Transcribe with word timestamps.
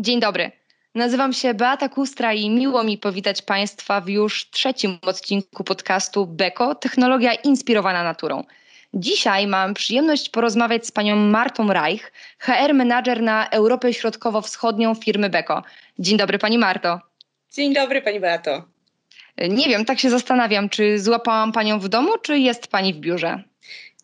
Dzień 0.00 0.20
dobry. 0.20 0.50
Nazywam 0.94 1.32
się 1.32 1.54
Beata 1.54 1.88
Kustra 1.88 2.32
i 2.32 2.50
miło 2.50 2.84
mi 2.84 2.98
powitać 2.98 3.42
Państwa 3.42 4.00
w 4.00 4.08
już 4.08 4.50
trzecim 4.50 4.98
odcinku 5.02 5.64
podcastu 5.64 6.26
Beko 6.26 6.74
Technologia 6.74 7.34
inspirowana 7.34 8.04
naturą. 8.04 8.44
Dzisiaj 8.94 9.46
mam 9.46 9.74
przyjemność 9.74 10.28
porozmawiać 10.28 10.86
z 10.86 10.90
panią 10.90 11.16
Martą 11.16 11.72
Reich, 11.72 12.12
HR 12.38 12.74
menadżer 12.74 13.22
na 13.22 13.48
Europę 13.48 13.94
Środkowo-Wschodnią 13.94 14.94
firmy 14.94 15.30
Beko. 15.30 15.62
Dzień 15.98 16.18
dobry 16.18 16.38
pani 16.38 16.58
Marto. 16.58 17.00
Dzień 17.52 17.74
dobry 17.74 18.02
pani 18.02 18.20
Beato. 18.20 18.64
Nie 19.48 19.68
wiem, 19.68 19.84
tak 19.84 19.98
się 19.98 20.10
zastanawiam, 20.10 20.68
czy 20.68 20.98
złapałam 20.98 21.52
panią 21.52 21.78
w 21.78 21.88
domu, 21.88 22.10
czy 22.22 22.38
jest 22.38 22.66
pani 22.66 22.94
w 22.94 22.96
biurze? 22.96 23.42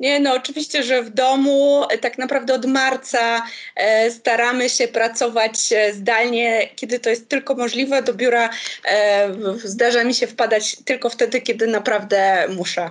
Nie, 0.00 0.20
no 0.20 0.34
oczywiście, 0.34 0.82
że 0.82 1.02
w 1.02 1.10
domu 1.10 1.84
tak 2.00 2.18
naprawdę 2.18 2.54
od 2.54 2.66
marca 2.66 3.42
e, 3.76 4.10
staramy 4.10 4.68
się 4.68 4.88
pracować 4.88 5.72
e, 5.72 5.92
zdalnie, 5.92 6.68
kiedy 6.76 7.00
to 7.00 7.10
jest 7.10 7.28
tylko 7.28 7.54
możliwe. 7.54 8.02
Do 8.02 8.14
biura 8.14 8.50
e, 8.84 9.34
zdarza 9.64 10.04
mi 10.04 10.14
się 10.14 10.26
wpadać 10.26 10.76
tylko 10.84 11.10
wtedy, 11.10 11.40
kiedy 11.40 11.66
naprawdę 11.66 12.46
muszę. 12.56 12.90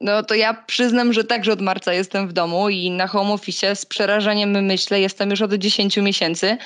No 0.00 0.22
to 0.22 0.34
ja 0.34 0.54
przyznam, 0.66 1.12
że 1.12 1.24
także 1.24 1.52
od 1.52 1.60
marca 1.60 1.92
jestem 1.92 2.28
w 2.28 2.32
domu 2.32 2.68
i 2.68 2.90
na 2.90 3.06
home 3.06 3.32
office 3.32 3.76
z 3.76 3.86
przerażeniem 3.86 4.64
myślę, 4.64 5.00
jestem 5.00 5.30
już 5.30 5.42
od 5.42 5.54
10 5.54 5.96
miesięcy. 5.96 6.56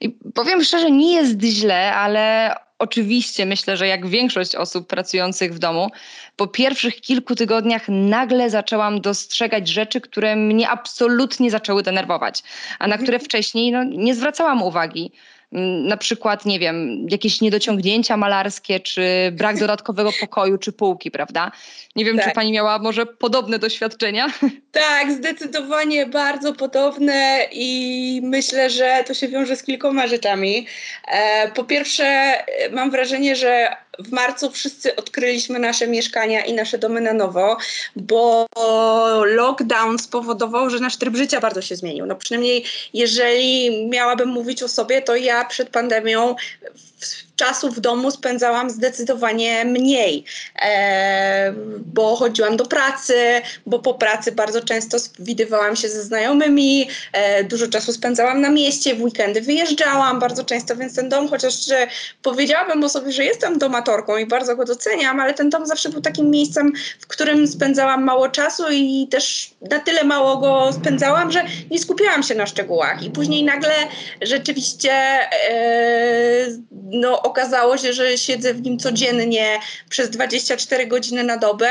I 0.00 0.10
powiem 0.34 0.64
szczerze, 0.64 0.90
nie 0.90 1.14
jest 1.14 1.40
źle, 1.42 1.94
ale 1.94 2.54
oczywiście 2.82 3.46
myślę, 3.46 3.76
że 3.76 3.86
jak 3.86 4.06
większość 4.06 4.54
osób 4.54 4.86
pracujących 4.86 5.54
w 5.54 5.58
domu, 5.58 5.90
po 6.36 6.46
pierwszych 6.46 7.00
kilku 7.00 7.34
tygodniach 7.34 7.88
nagle 7.88 8.50
zaczęłam 8.50 9.00
dostrzegać 9.00 9.68
rzeczy, 9.68 10.00
które 10.00 10.36
mnie 10.36 10.68
absolutnie 10.68 11.50
zaczęły 11.50 11.82
denerwować, 11.82 12.42
a 12.78 12.88
na 12.88 12.98
które 12.98 13.18
wcześniej 13.18 13.72
no, 13.72 13.84
nie 13.84 14.14
zwracałam 14.14 14.62
uwagi. 14.62 15.12
Mm, 15.52 15.86
na 15.86 15.96
przykład, 15.96 16.46
nie 16.46 16.58
wiem, 16.58 17.06
jakieś 17.10 17.40
niedociągnięcia 17.40 18.16
malarskie, 18.16 18.80
czy 18.80 19.02
brak 19.32 19.58
dodatkowego 19.58 20.10
pokoju, 20.20 20.58
czy 20.58 20.72
półki, 20.72 21.10
prawda? 21.10 21.52
Nie 21.96 22.04
wiem, 22.04 22.16
tak. 22.16 22.28
czy 22.28 22.32
pani 22.32 22.52
miała 22.52 22.78
może 22.78 23.06
podobne 23.06 23.58
doświadczenia? 23.58 24.26
Tak, 24.72 25.12
zdecydowanie 25.12 26.06
bardzo 26.06 26.52
podobne 26.52 27.46
i 27.52 28.20
myślę, 28.24 28.70
że 28.70 29.04
to 29.06 29.14
się 29.14 29.28
wiąże 29.28 29.56
z 29.56 29.62
kilkoma 29.62 30.06
rzeczami. 30.06 30.66
E, 31.08 31.50
po 31.50 31.64
pierwsze, 31.64 32.32
mam 32.70 32.90
wrażenie, 32.90 33.36
że 33.36 33.68
w 33.98 34.12
marcu 34.12 34.50
wszyscy 34.50 34.96
odkryliśmy 34.96 35.58
nasze 35.58 35.86
mieszkania 35.86 36.44
i 36.44 36.52
nasze 36.52 36.78
domy 36.78 37.00
na 37.00 37.12
nowo, 37.12 37.56
bo 37.96 38.46
lockdown 39.24 39.98
spowodował, 39.98 40.70
że 40.70 40.80
nasz 40.80 40.96
tryb 40.96 41.16
życia 41.16 41.40
bardzo 41.40 41.62
się 41.62 41.76
zmienił. 41.76 42.06
No 42.06 42.16
przynajmniej 42.16 42.64
jeżeli 42.94 43.70
miałabym 43.88 44.28
mówić 44.28 44.62
o 44.62 44.68
sobie, 44.68 45.02
to 45.02 45.16
ja 45.16 45.44
przed 45.44 45.68
pandemią 45.68 46.34
czasu 47.36 47.70
w 47.70 47.80
domu 47.80 48.10
spędzałam 48.10 48.70
zdecydowanie 48.70 49.64
mniej, 49.64 50.24
e, 50.62 51.54
bo 51.94 52.16
chodziłam 52.16 52.56
do 52.56 52.66
pracy, 52.66 53.14
bo 53.66 53.78
po 53.78 53.94
pracy 53.94 54.32
bardzo 54.32 54.60
często 54.60 54.98
widywałam 55.18 55.76
się 55.76 55.88
ze 55.88 56.02
znajomymi, 56.02 56.88
e, 57.12 57.44
dużo 57.44 57.68
czasu 57.68 57.92
spędzałam 57.92 58.40
na 58.40 58.50
mieście, 58.50 58.94
w 58.94 59.02
weekendy 59.02 59.40
wyjeżdżałam 59.40 60.20
bardzo 60.20 60.44
często, 60.44 60.76
więc 60.76 60.94
ten 60.94 61.08
dom, 61.08 61.28
chociaż 61.28 61.66
że 61.66 61.86
powiedziałabym 62.22 62.84
o 62.84 62.88
sobie, 62.88 63.12
że 63.12 63.24
jestem 63.24 63.58
domatorką 63.58 64.16
i 64.16 64.26
bardzo 64.26 64.56
go 64.56 64.64
doceniam, 64.64 65.20
ale 65.20 65.34
ten 65.34 65.50
dom 65.50 65.66
zawsze 65.66 65.88
był 65.88 66.00
takim 66.00 66.30
miejscem, 66.30 66.72
w 67.00 67.06
którym 67.06 67.48
spędzałam 67.48 68.04
mało 68.04 68.28
czasu 68.28 68.62
i 68.70 69.08
też 69.10 69.50
na 69.70 69.78
tyle 69.78 70.04
mało 70.04 70.36
go 70.36 70.72
spędzałam, 70.72 71.32
że 71.32 71.44
nie 71.70 71.78
skupiałam 71.78 72.22
się 72.22 72.34
na 72.34 72.46
szczegółach. 72.46 73.02
I 73.02 73.10
później 73.10 73.44
nagle 73.44 73.74
rzeczywiście 74.22 74.92
e, 74.92 76.46
no, 76.92 77.22
okazało 77.22 77.78
się, 77.78 77.92
że 77.92 78.18
siedzę 78.18 78.54
w 78.54 78.62
nim 78.62 78.78
codziennie 78.78 79.58
przez 79.88 80.10
24 80.10 80.86
godziny 80.86 81.24
na 81.24 81.36
dobę, 81.36 81.70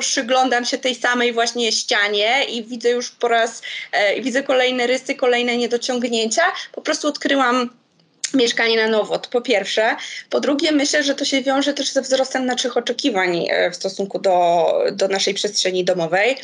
przyglądam 0.00 0.64
się 0.64 0.78
tej 0.78 0.94
samej 0.94 1.32
właśnie 1.32 1.72
ścianie 1.72 2.44
i 2.44 2.64
widzę 2.64 2.90
już 2.90 3.10
po 3.10 3.28
raz, 3.28 3.62
e, 3.92 4.20
widzę 4.20 4.42
kolejne 4.42 4.86
rysy, 4.86 5.14
kolejne 5.14 5.56
niedociągnięcia. 5.56 6.42
Po 6.72 6.80
prostu 6.80 7.08
odkryłam 7.08 7.70
mieszkanie 8.34 8.76
na 8.76 8.88
nowo, 8.88 9.18
to 9.18 9.30
po 9.30 9.40
pierwsze. 9.40 9.96
Po 10.30 10.40
drugie, 10.40 10.72
myślę, 10.72 11.02
że 11.02 11.14
to 11.14 11.24
się 11.24 11.42
wiąże 11.42 11.74
też 11.74 11.92
ze 11.92 12.02
wzrostem 12.02 12.46
naszych 12.46 12.76
oczekiwań 12.76 13.46
e, 13.50 13.70
w 13.70 13.76
stosunku 13.76 14.18
do, 14.18 14.66
do 14.92 15.08
naszej 15.08 15.34
przestrzeni 15.34 15.84
domowej, 15.84 16.36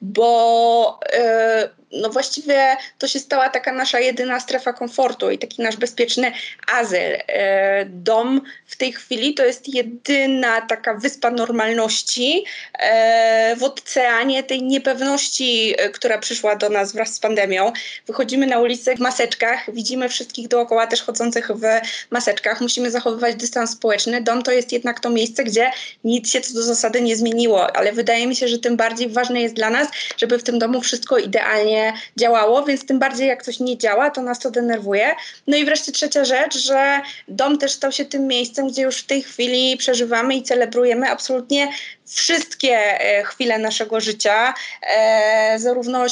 bo 0.00 1.00
yy, 1.12 1.79
no 1.92 2.10
właściwie 2.10 2.76
to 2.98 3.08
się 3.08 3.18
stała 3.18 3.48
taka 3.48 3.72
nasza 3.72 4.00
jedyna 4.00 4.40
strefa 4.40 4.72
komfortu 4.72 5.30
i 5.30 5.38
taki 5.38 5.62
nasz 5.62 5.76
bezpieczny 5.76 6.32
azyl. 6.66 7.18
E, 7.28 7.84
dom 7.84 8.40
w 8.66 8.76
tej 8.76 8.92
chwili 8.92 9.34
to 9.34 9.44
jest 9.44 9.74
jedyna 9.74 10.60
taka 10.60 10.94
wyspa 10.94 11.30
normalności 11.30 12.44
e, 12.78 13.56
w 13.56 13.62
oceanie 13.62 14.42
tej 14.42 14.62
niepewności, 14.62 15.74
e, 15.78 15.88
która 15.88 16.18
przyszła 16.18 16.56
do 16.56 16.68
nas 16.68 16.92
wraz 16.92 17.14
z 17.14 17.20
pandemią. 17.20 17.72
Wychodzimy 18.06 18.46
na 18.46 18.58
ulicę 18.58 18.96
w 18.96 19.00
maseczkach, 19.00 19.74
widzimy 19.74 20.08
wszystkich 20.08 20.48
dookoła 20.48 20.86
też 20.86 21.02
chodzących 21.02 21.48
w 21.48 21.62
maseczkach. 22.10 22.60
Musimy 22.60 22.90
zachowywać 22.90 23.36
dystans 23.36 23.70
społeczny. 23.70 24.20
Dom 24.20 24.42
to 24.42 24.52
jest 24.52 24.72
jednak 24.72 25.00
to 25.00 25.10
miejsce, 25.10 25.44
gdzie 25.44 25.70
nic 26.04 26.30
się 26.30 26.40
co 26.40 26.54
do 26.54 26.62
zasady 26.62 27.02
nie 27.02 27.16
zmieniło, 27.16 27.76
ale 27.76 27.92
wydaje 27.92 28.26
mi 28.26 28.36
się, 28.36 28.48
że 28.48 28.58
tym 28.58 28.76
bardziej 28.76 29.08
ważne 29.08 29.42
jest 29.42 29.54
dla 29.54 29.70
nas, 29.70 29.88
żeby 30.16 30.38
w 30.38 30.42
tym 30.42 30.58
domu 30.58 30.80
wszystko 30.80 31.18
idealnie 31.18 31.79
działało, 32.18 32.64
więc 32.64 32.86
tym 32.86 32.98
bardziej 32.98 33.28
jak 33.28 33.42
coś 33.42 33.60
nie 33.60 33.78
działa, 33.78 34.10
to 34.10 34.22
nas 34.22 34.38
to 34.38 34.50
denerwuje. 34.50 35.14
No 35.46 35.56
i 35.56 35.64
wreszcie 35.64 35.92
trzecia 35.92 36.24
rzecz, 36.24 36.58
że 36.58 37.00
dom 37.28 37.58
też 37.58 37.72
stał 37.72 37.92
się 37.92 38.04
tym 38.04 38.26
miejscem, 38.26 38.68
gdzie 38.68 38.82
już 38.82 38.98
w 38.98 39.06
tej 39.06 39.22
chwili 39.22 39.76
przeżywamy 39.76 40.34
i 40.34 40.42
celebrujemy 40.42 41.10
absolutnie 41.10 41.72
wszystkie 42.06 42.76
e, 43.00 43.22
chwile 43.24 43.58
naszego 43.58 44.00
życia, 44.00 44.54
e, 44.82 45.58
zarówno 45.58 46.06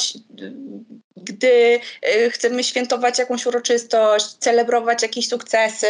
gdy 1.23 1.79
e, 2.01 2.29
chcemy 2.29 2.63
świętować 2.63 3.19
jakąś 3.19 3.45
uroczystość, 3.45 4.25
celebrować 4.25 5.01
jakieś 5.01 5.27
sukcesy, 5.27 5.87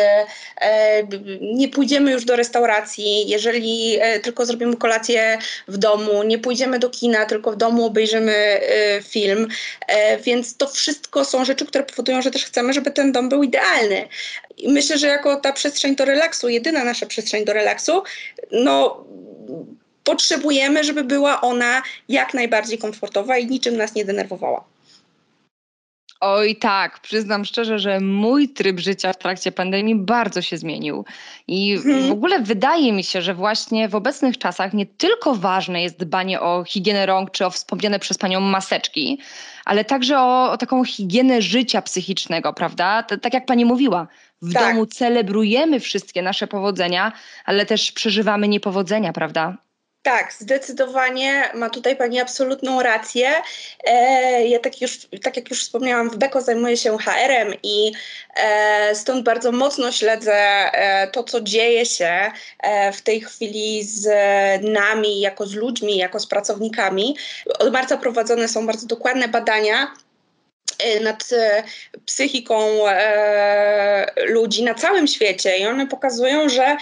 nie 1.42 1.68
pójdziemy 1.68 2.12
już 2.12 2.26
do 2.26 2.36
restauracji, 2.36 3.30
jeżeli 3.30 4.00
tylko 4.24 4.46
zrobimy 4.46 4.78
kolację 4.78 5.38
w 5.68 5.78
domu, 5.78 6.24
nie 6.24 6.38
pójdziemy 6.38 6.80
do 6.80 6.90
kina, 6.90 7.26
tylko 7.26 7.52
w 7.52 7.56
domu 7.56 7.86
obejrzymy 7.86 8.62
film. 9.10 9.48
Więc 10.24 10.58
to 10.58 10.68
wszystko 10.68 11.26
są 11.26 11.46
rzeczy, 11.46 11.66
które 11.66 11.84
powodują, 11.84 12.22
że 12.22 12.32
też 12.32 12.46
chcemy, 12.46 12.74
żeby 12.74 12.92
ten 12.92 13.12
dom 13.12 13.30
był 13.30 13.44
idealny. 13.44 14.08
I 14.58 14.70
myślę, 14.70 14.98
że 14.98 15.08
jako 15.08 15.36
ta 15.36 15.54
przestrzeń 15.54 15.96
do 15.96 16.06
relaksu, 16.06 16.50
jedyna 16.50 16.84
nasza 16.84 17.06
przestrzeń 17.06 17.46
do 17.46 17.54
relaksu, 17.54 18.04
no 18.52 19.06
potrzebujemy, 20.04 20.84
żeby 20.84 21.04
była 21.04 21.42
ona 21.42 21.82
jak 22.10 22.34
najbardziej 22.34 22.78
komfortowa 22.78 23.38
i 23.38 23.48
niczym 23.48 23.78
nas 23.78 23.96
nie 23.96 24.06
denerwowała. 24.06 24.64
Oj 26.22 26.56
tak, 26.56 27.00
przyznam 27.00 27.46
szczerze, 27.46 27.80
że 27.80 28.00
mój 28.00 28.50
tryb 28.50 28.80
życia 28.80 29.14
w 29.14 29.18
trakcie 29.18 29.52
pandemii 29.52 29.96
bardzo 29.96 30.42
się 30.42 30.58
zmienił. 30.58 31.06
I 31.48 31.74
mhm. 31.74 32.08
w 32.08 32.12
ogóle 32.12 32.40
wydaje 32.40 32.94
mi 32.94 33.04
się, 33.04 33.22
że 33.22 33.34
właśnie 33.34 33.90
w 33.90 33.96
obecnych 33.96 34.38
czasach 34.38 34.74
nie 34.74 34.86
tylko 34.86 35.36
ważne 35.36 35.84
jest 35.84 36.00
dbanie 36.00 36.42
o 36.42 36.64
higienę 36.64 37.06
rąk 37.06 37.32
czy 37.32 37.46
o 37.46 37.50
wspomniane 37.50 38.00
przez 38.00 38.18
panią 38.18 38.40
maseczki, 38.40 39.20
ale 39.66 39.86
także 39.86 40.20
o, 40.20 40.52
o 40.52 40.58
taką 40.58 40.86
higienę 40.86 41.42
życia 41.42 41.82
psychicznego, 41.82 42.54
prawda? 42.54 43.04
T 43.04 43.18
tak 43.18 43.34
jak 43.34 43.46
pani 43.46 43.66
mówiła, 43.66 44.08
w 44.42 44.54
tak. 44.54 44.74
domu 44.74 44.86
celebrujemy 44.86 45.80
wszystkie 45.80 46.22
nasze 46.22 46.48
powodzenia, 46.48 47.12
ale 47.46 47.66
też 47.66 47.92
przeżywamy 47.92 48.48
niepowodzenia, 48.48 49.14
prawda? 49.14 49.58
Tak, 50.10 50.34
zdecydowanie 50.34 51.52
ma 51.54 51.70
tutaj 51.70 51.96
Pani 51.96 52.20
absolutną 52.20 52.82
rację. 52.82 53.30
E, 53.84 54.48
ja 54.48 54.60
tak, 54.60 54.82
już, 54.82 55.08
tak 55.24 55.38
jak 55.38 55.50
już 55.50 55.62
wspomniałam, 55.62 56.10
w 56.10 56.18
Beko 56.18 56.42
zajmuję 56.42 56.78
się 56.78 56.98
HR-em 56.98 57.54
i 57.64 57.92
e, 58.36 58.96
stąd 58.96 59.24
bardzo 59.24 59.52
mocno 59.52 59.92
śledzę 59.92 60.36
e, 60.36 61.08
to, 61.08 61.24
co 61.24 61.42
dzieje 61.42 61.86
się 61.86 62.32
e, 62.60 62.92
w 62.92 63.02
tej 63.02 63.22
chwili 63.22 63.84
z 63.84 64.08
nami, 64.64 65.20
jako 65.20 65.46
z 65.46 65.54
ludźmi, 65.54 65.98
jako 65.98 66.20
z 66.20 66.28
pracownikami. 66.28 67.18
Od 67.60 67.74
marca 67.74 67.98
prowadzone 67.98 68.48
są 68.48 68.68
bardzo 68.68 68.88
dokładne 68.88 69.28
badania 69.28 69.94
e, 70.80 71.00
nad 71.00 71.24
e, 71.32 71.64
psychiką 72.06 72.60
ludzi 74.28 74.64
na 74.64 74.74
całym 74.74 75.08
świecie 75.08 75.58
i 75.58 75.66
one 75.66 75.88
pokazują, 75.88 76.50
że 76.50 76.78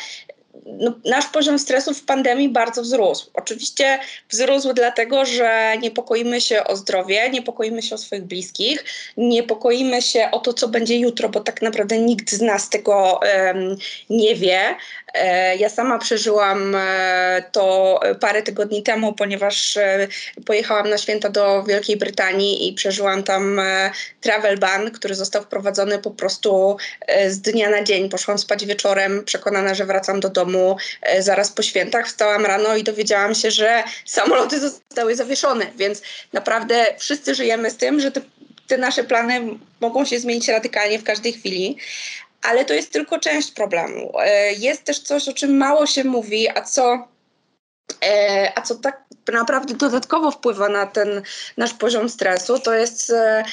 no, 0.67 0.93
nasz 1.05 1.25
poziom 1.25 1.59
stresu 1.59 1.93
w 1.93 2.03
pandemii 2.03 2.49
bardzo 2.49 2.81
wzrósł. 2.81 3.31
Oczywiście 3.33 3.99
wzrósł 4.29 4.73
dlatego, 4.73 5.25
że 5.25 5.77
niepokoimy 5.81 6.41
się 6.41 6.63
o 6.63 6.75
zdrowie, 6.75 7.29
niepokoimy 7.29 7.81
się 7.81 7.95
o 7.95 7.97
swoich 7.97 8.23
bliskich, 8.23 8.85
niepokoimy 9.17 10.01
się 10.01 10.29
o 10.31 10.39
to, 10.39 10.53
co 10.53 10.67
będzie 10.67 10.99
jutro, 10.99 11.29
bo 11.29 11.39
tak 11.39 11.61
naprawdę 11.61 11.97
nikt 11.97 12.31
z 12.31 12.41
nas 12.41 12.69
tego 12.69 13.19
um, 13.53 13.77
nie 14.09 14.35
wie. 14.35 14.75
E, 15.13 15.55
ja 15.55 15.69
sama 15.69 15.99
przeżyłam 15.99 16.75
e, 16.75 17.43
to 17.51 17.99
parę 18.19 18.43
tygodni 18.43 18.83
temu, 18.83 19.13
ponieważ 19.13 19.77
e, 19.77 20.07
pojechałam 20.45 20.89
na 20.89 20.97
święta 20.97 21.29
do 21.29 21.63
Wielkiej 21.63 21.97
Brytanii 21.97 22.67
i 22.69 22.73
przeżyłam 22.73 23.23
tam 23.23 23.61
travel 24.21 24.59
ban, 24.59 24.91
który 24.91 25.15
został 25.15 25.43
wprowadzony 25.43 25.99
po 25.99 26.11
prostu 26.11 26.77
z 27.27 27.41
dnia 27.41 27.69
na 27.69 27.83
dzień. 27.83 28.09
Poszłam 28.09 28.37
spać 28.37 28.65
wieczorem, 28.65 29.23
przekonana, 29.25 29.73
że 29.73 29.85
wracam 29.85 30.19
do 30.19 30.29
domu 30.29 30.56
zaraz 31.19 31.51
po 31.51 31.63
świętach. 31.63 32.07
Wstałam 32.07 32.45
rano 32.45 32.75
i 32.75 32.83
dowiedziałam 32.83 33.35
się, 33.35 33.51
że 33.51 33.83
samoloty 34.05 34.59
zostały 34.59 35.15
zawieszone, 35.15 35.65
więc 35.75 36.01
naprawdę 36.33 36.85
wszyscy 36.97 37.35
żyjemy 37.35 37.69
z 37.69 37.77
tym, 37.77 37.99
że 37.99 38.11
te, 38.11 38.21
te 38.67 38.77
nasze 38.77 39.03
plany 39.03 39.41
mogą 39.79 40.05
się 40.05 40.19
zmienić 40.19 40.47
radykalnie 40.47 40.99
w 40.99 41.03
każdej 41.03 41.33
chwili 41.33 41.77
ale 42.41 42.65
to 42.65 42.73
jest 42.73 42.91
tylko 42.91 43.19
część 43.19 43.51
problemu. 43.51 44.11
E, 44.19 44.53
jest 44.53 44.83
też 44.83 44.99
coś, 44.99 45.27
o 45.27 45.33
czym 45.33 45.57
mało 45.57 45.87
się 45.87 46.03
mówi, 46.03 46.49
a 46.49 46.61
co, 46.61 47.07
e, 48.05 48.51
a 48.55 48.61
co 48.61 48.75
tak 48.75 49.03
naprawdę 49.33 49.73
dodatkowo 49.73 50.31
wpływa 50.31 50.69
na 50.69 50.85
ten 50.85 51.21
nasz 51.57 51.73
poziom 51.73 52.09
stresu, 52.09 52.59
to 52.59 52.73
jest 52.73 53.09
e, 53.09 53.43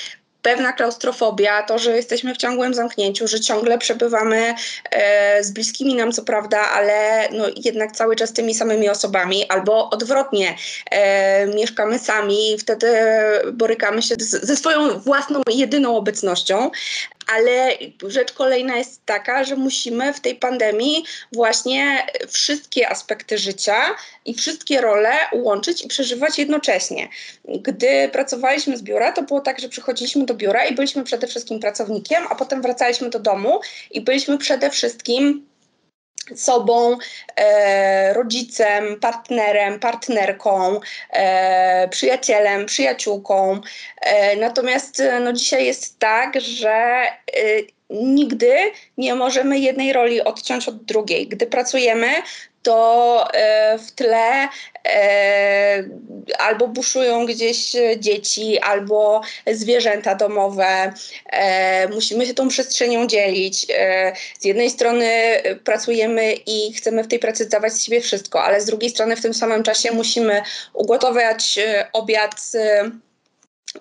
pewna 0.45 0.73
klaustrofobia, 0.73 1.63
to, 1.63 1.79
że 1.79 1.97
jesteśmy 1.97 2.35
w 2.35 2.37
ciągłym 2.37 2.75
zamknięciu, 2.75 3.29
że 3.29 3.41
ciągle 3.41 3.79
przebywamy 3.79 4.55
e, 4.91 5.45
z 5.45 5.51
bliskimi 5.51 5.95
nam, 5.95 6.13
co 6.13 6.23
prawda, 6.23 6.59
ale 6.59 7.29
no, 7.33 7.45
jednak 7.65 7.93
cały 7.93 8.17
czas 8.17 8.33
tymi 8.33 8.55
samymi 8.55 8.89
osobami, 8.89 9.49
albo 9.49 9.91
odwrotnie, 9.91 10.57
e, 10.91 11.47
mieszkamy 11.47 11.99
sami 11.99 12.53
i 12.53 12.59
wtedy 12.59 12.87
borykamy 13.53 14.03
się 14.03 14.15
z, 14.19 14.31
ze 14.31 14.57
swoją 14.57 14.99
własną, 15.01 15.43
jedyną 15.51 15.97
obecnością. 15.97 16.71
Ale 17.27 17.71
rzecz 18.09 18.33
kolejna 18.33 18.77
jest 18.77 19.07
taka, 19.07 19.45
że 19.45 19.57
musimy 19.57 20.13
w 20.13 20.21
tej 20.21 20.35
pandemii 20.35 21.05
właśnie 21.33 22.07
wszystkie 22.29 22.89
aspekty 22.89 23.39
życia 23.39 23.95
i 24.25 24.35
wszystkie 24.35 24.81
role 24.81 25.13
łączyć 25.33 25.85
i 25.85 25.89
przeżywać 25.89 26.39
jednocześnie. 26.39 27.09
Gdy 27.45 28.09
pracowaliśmy 28.13 28.77
z 28.77 28.83
biura, 28.83 29.13
to 29.13 29.23
było 29.23 29.41
tak, 29.41 29.61
że 29.61 29.69
przychodziliśmy 29.69 30.25
do 30.27 30.35
biura 30.35 30.65
i 30.65 30.75
byliśmy 30.75 31.05
przede 31.05 31.27
wszystkim 31.27 31.61
pracownikiem, 31.61 32.25
a 32.31 32.35
potem 32.35 32.63
wracaliśmy 32.63 33.11
do 33.11 33.19
domu 33.19 33.61
i 33.91 34.01
byliśmy 34.01 34.39
przede 34.39 34.71
wszystkim 34.71 35.47
sobą, 36.37 36.99
e, 37.37 38.13
rodzicem, 38.15 39.01
partnerem, 39.01 39.81
partnerką, 39.81 40.81
e, 41.11 41.89
przyjacielem, 41.89 42.67
przyjaciółką. 42.67 43.61
E, 44.01 44.37
natomiast 44.37 45.03
no, 45.21 45.33
dzisiaj 45.33 45.67
jest 45.67 45.99
tak, 45.99 46.41
że 46.41 46.71
e, 46.71 47.05
nigdy 47.91 48.57
nie 48.99 49.15
możemy 49.15 49.59
jednej 49.59 49.93
roli 49.93 50.25
odciąć 50.25 50.69
od 50.69 50.85
drugiej. 50.85 51.29
Gdy 51.29 51.47
pracujemy, 51.47 52.09
to 52.65 53.29
e, 53.35 53.79
w 53.79 53.93
tle 53.93 54.49
e, 54.89 55.85
albo 56.39 56.69
buszują 56.69 57.27
gdzieś 57.27 57.77
dzieci, 57.99 58.59
albo 58.59 59.21
zwierzęta 59.53 60.15
domowe. 60.15 60.93
E, 61.33 61.89
musimy 61.89 62.27
się 62.27 62.35
tą 62.35 62.49
przestrzenią 62.49 63.07
dzielić. 63.07 63.67
Z 64.41 64.45
jednej 64.45 64.71
strony 64.71 65.09
pracujemy 65.65 66.33
i 66.33 66.73
chcemy 66.73 67.05
w 67.05 67.09
tej 67.09 67.19
pracy 67.19 67.49
dawać 67.49 67.73
z 67.73 67.85
siebie 67.85 68.01
wszystko, 68.01 68.43
ale 68.43 68.61
z 68.61 68.67
drugiej 68.67 68.91
strony 68.91 69.17
w 69.17 69.23
tym 69.23 69.35
samym 69.35 69.63
czasie 69.63 69.93
musimy 69.93 70.43
ugotować 70.73 71.59
obiad 71.93 72.53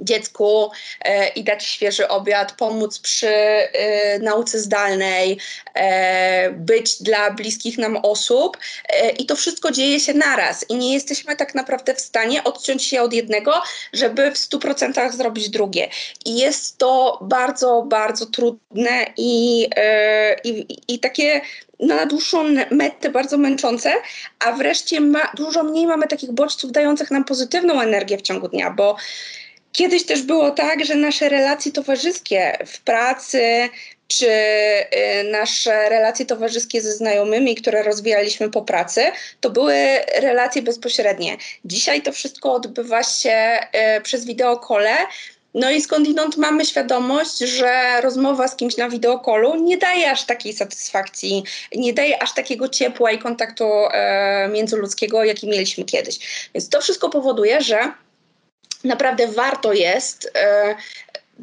dziecku 0.02 0.72
e, 1.02 1.28
i 1.28 1.44
dać 1.44 1.66
świeży 1.66 2.08
obiad, 2.08 2.52
pomóc 2.52 3.00
przy 3.00 3.28
e, 3.28 4.20
nauce 4.20 4.60
zdalnej, 4.60 5.38
e, 5.74 6.52
być 6.52 7.04
dla 7.04 7.32
bliskich 7.32 7.78
nam 7.78 7.98
osób 7.98 8.58
i 9.20 9.26
to 9.26 9.36
wszystko 9.36 9.72
dzieje 9.72 10.00
się 10.00 10.14
naraz 10.14 10.66
i 10.70 10.76
nie 10.76 10.94
jesteśmy 10.94 11.36
tak 11.36 11.56
naprawdę 11.56 11.96
w 11.96 12.02
stanie 12.02 12.44
odciąć 12.44 12.84
się 12.84 13.02
od 13.02 13.14
jednego, 13.14 13.54
żeby 13.94 14.32
w 14.32 14.38
100% 14.38 15.12
zrobić 15.12 15.50
drugie. 15.50 15.90
I 16.26 16.38
jest 16.38 16.78
to 16.78 17.20
bardzo, 17.22 17.84
bardzo 17.88 18.26
trudne 18.26 19.06
i, 19.18 19.70
i, 20.44 20.78
i 20.88 21.00
takie 21.00 21.42
na 21.80 22.06
dłuższą 22.06 22.44
metę 22.72 23.10
bardzo 23.10 23.38
męczące, 23.38 23.94
a 24.40 24.52
wreszcie 24.52 25.02
ma, 25.02 25.32
dużo 25.38 25.64
mniej 25.64 25.88
mamy 25.88 26.08
takich 26.08 26.32
bodźców 26.32 26.72
dających 26.72 27.12
nam 27.12 27.24
pozytywną 27.24 27.82
energię 27.82 28.18
w 28.18 28.22
ciągu 28.22 28.48
dnia, 28.48 28.72
bo 28.72 28.96
Kiedyś 29.74 30.06
też 30.06 30.22
było 30.22 30.52
tak, 30.52 30.86
że 30.86 30.96
nasze 30.96 31.30
relacje 31.30 31.72
towarzyskie 31.72 32.58
w 32.68 32.82
pracy, 32.82 33.70
czy 34.08 34.28
y, 34.28 35.32
nasze 35.32 35.90
relacje 35.90 36.26
towarzyskie 36.26 36.82
ze 36.82 36.92
znajomymi, 36.92 37.56
które 37.56 37.84
rozwijaliśmy 37.84 38.50
po 38.52 38.62
pracy, 38.62 39.02
to 39.42 39.50
były 39.50 39.76
relacje 40.22 40.62
bezpośrednie. 40.62 41.38
Dzisiaj 41.66 42.02
to 42.02 42.12
wszystko 42.12 42.54
odbywa 42.54 43.04
się 43.04 43.58
y, 43.98 44.02
przez 44.02 44.26
wideokole. 44.26 44.92
No 45.54 45.72
i 45.72 45.82
skądinąd 45.82 46.38
mamy 46.38 46.66
świadomość, 46.66 47.38
że 47.38 48.02
rozmowa 48.02 48.48
z 48.48 48.56
kimś 48.56 48.78
na 48.78 48.90
wideokolu 48.90 49.56
nie 49.56 49.78
daje 49.78 50.12
aż 50.12 50.26
takiej 50.26 50.54
satysfakcji, 50.54 51.44
nie 51.76 51.94
daje 51.94 52.24
aż 52.24 52.34
takiego 52.34 52.70
ciepła 52.70 53.12
i 53.12 53.20
kontaktu 53.20 53.66
e, 53.92 54.50
międzyludzkiego, 54.52 55.24
jaki 55.24 55.48
mieliśmy 55.48 55.84
kiedyś. 55.84 56.50
Więc 56.54 56.70
to 56.70 56.82
wszystko 56.82 57.10
powoduje, 57.10 57.62
że 57.62 57.94
naprawdę 58.84 59.28
warto 59.28 59.74
jest 59.74 60.32
e, 60.36 60.76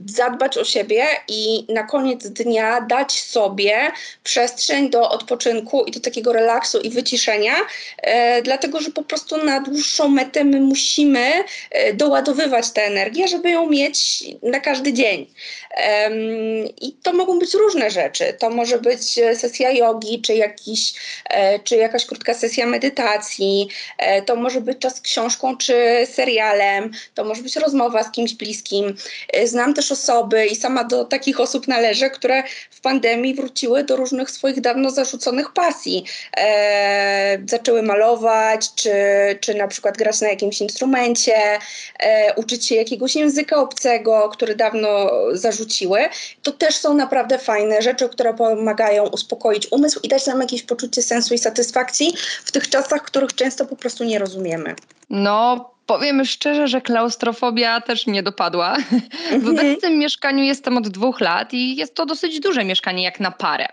zadbać 0.07 0.59
o 0.59 0.65
siebie 0.65 1.05
i 1.29 1.67
na 1.69 1.83
koniec 1.83 2.29
dnia 2.29 2.81
dać 2.81 3.13
sobie 3.13 3.93
przestrzeń 4.25 4.91
do 4.91 5.11
odpoczynku 5.11 5.85
i 5.85 5.91
do 5.91 6.01
takiego 6.01 6.33
relaksu 6.33 6.81
i 6.81 6.91
wyciszenia, 6.91 7.55
e, 7.99 8.43
dlatego 8.43 8.81
że 8.81 8.91
po 8.91 9.03
prostu 9.03 9.45
na 9.45 9.61
dłuższą 9.61 10.09
metę 10.09 10.45
my 10.45 10.61
musimy 10.61 11.33
e, 11.71 11.93
doładowywać 11.95 12.71
tę 12.71 12.85
energię, 12.85 13.29
żeby 13.29 13.51
ją 13.51 13.71
mieć 13.71 14.25
na 14.43 14.61
każdy 14.61 14.93
dzień. 14.93 15.27
E, 15.71 16.11
I 16.81 16.93
to 17.03 17.13
mogą 17.13 17.39
być 17.39 17.55
różne 17.55 17.91
rzeczy. 17.91 18.35
To 18.39 18.51
może 18.51 18.79
być 18.79 19.03
sesja 19.35 19.71
jogi, 19.71 20.23
czy, 20.23 20.35
jakiś, 20.35 20.95
e, 21.31 21.59
czy 21.59 21.77
jakaś 21.77 22.07
krótka 22.07 22.35
sesja 22.35 22.67
medytacji, 22.67 23.69
e, 23.99 24.23
to 24.23 24.37
może 24.37 24.61
być 24.61 24.79
czas 24.79 24.97
z 24.97 25.01
książką 25.01 25.57
czy 25.57 25.75
serialem, 26.13 26.91
to 27.15 27.25
może 27.25 27.43
być 27.43 27.57
rozmowa 27.57 28.03
z 28.03 28.13
kimś 28.13 28.35
bliskim. 28.35 28.95
E, 29.33 29.47
znam 29.47 29.75
też 29.75 29.80
osoby 29.93 30.47
i 30.47 30.56
sama 30.56 30.85
do 30.85 31.05
takich 31.05 31.41
osób 31.41 31.69
należę, 31.69 32.11
które 32.11 32.43
w 32.71 32.81
pandemii 32.81 33.35
wróciły 33.35 33.85
do 33.85 33.97
różnych 33.97 34.31
swoich 34.31 34.61
dawno 34.61 34.91
zarzuconych 34.91 35.53
pasji. 35.53 36.05
E, 36.37 37.38
zaczęły 37.49 37.82
malować, 37.82 38.75
czy, 38.75 38.93
czy 39.41 39.55
na 39.55 39.69
przykład 39.69 39.97
grać 39.97 40.21
na 40.21 40.29
jakimś 40.29 40.61
instrumencie, 40.61 41.59
e, 41.99 42.35
uczyć 42.35 42.67
się 42.67 42.75
jakiegoś 42.75 43.15
języka 43.17 43.56
obcego, 43.56 44.29
który 44.29 44.55
dawno 44.55 45.11
zarzuciły. 45.32 46.00
To 46.43 46.53
też 46.53 46.77
są 46.77 46.94
naprawdę 46.94 47.38
fajne 47.38 47.82
rzeczy, 47.82 48.09
które 48.09 48.35
pomagają 48.35 49.08
uspokoić 49.08 49.72
umysł 49.72 50.01
i 50.03 50.08
dać 50.08 50.27
nam 50.27 50.41
jakieś 50.41 50.63
poczucie 50.63 51.03
sensu 51.03 51.34
i 51.34 51.39
satysfakcji 51.39 52.15
w 52.44 52.53
tych 52.53 52.69
czasach, 52.69 53.03
których 53.03 53.34
często 53.34 53.67
po 53.67 53.77
prostu 53.77 54.05
nie 54.05 54.19
rozumiemy. 54.19 54.75
No, 55.10 55.70
Powiem 55.91 56.25
szczerze, 56.25 56.69
że 56.69 56.81
klaustrofobia 56.81 57.81
też 57.81 58.06
mnie 58.06 58.23
dopadła. 58.23 58.77
W 59.43 59.49
obecnym 59.49 59.99
mieszkaniu 59.99 60.44
jestem 60.44 60.77
od 60.77 60.89
dwóch 60.89 61.20
lat 61.20 61.55
i 61.55 61.77
jest 61.77 61.94
to 61.94 62.06
dosyć 62.06 62.41
duże 62.41 62.65
mieszkanie 62.65 63.03
jak 63.03 63.20
na 63.20 63.31
parę. 63.31 63.67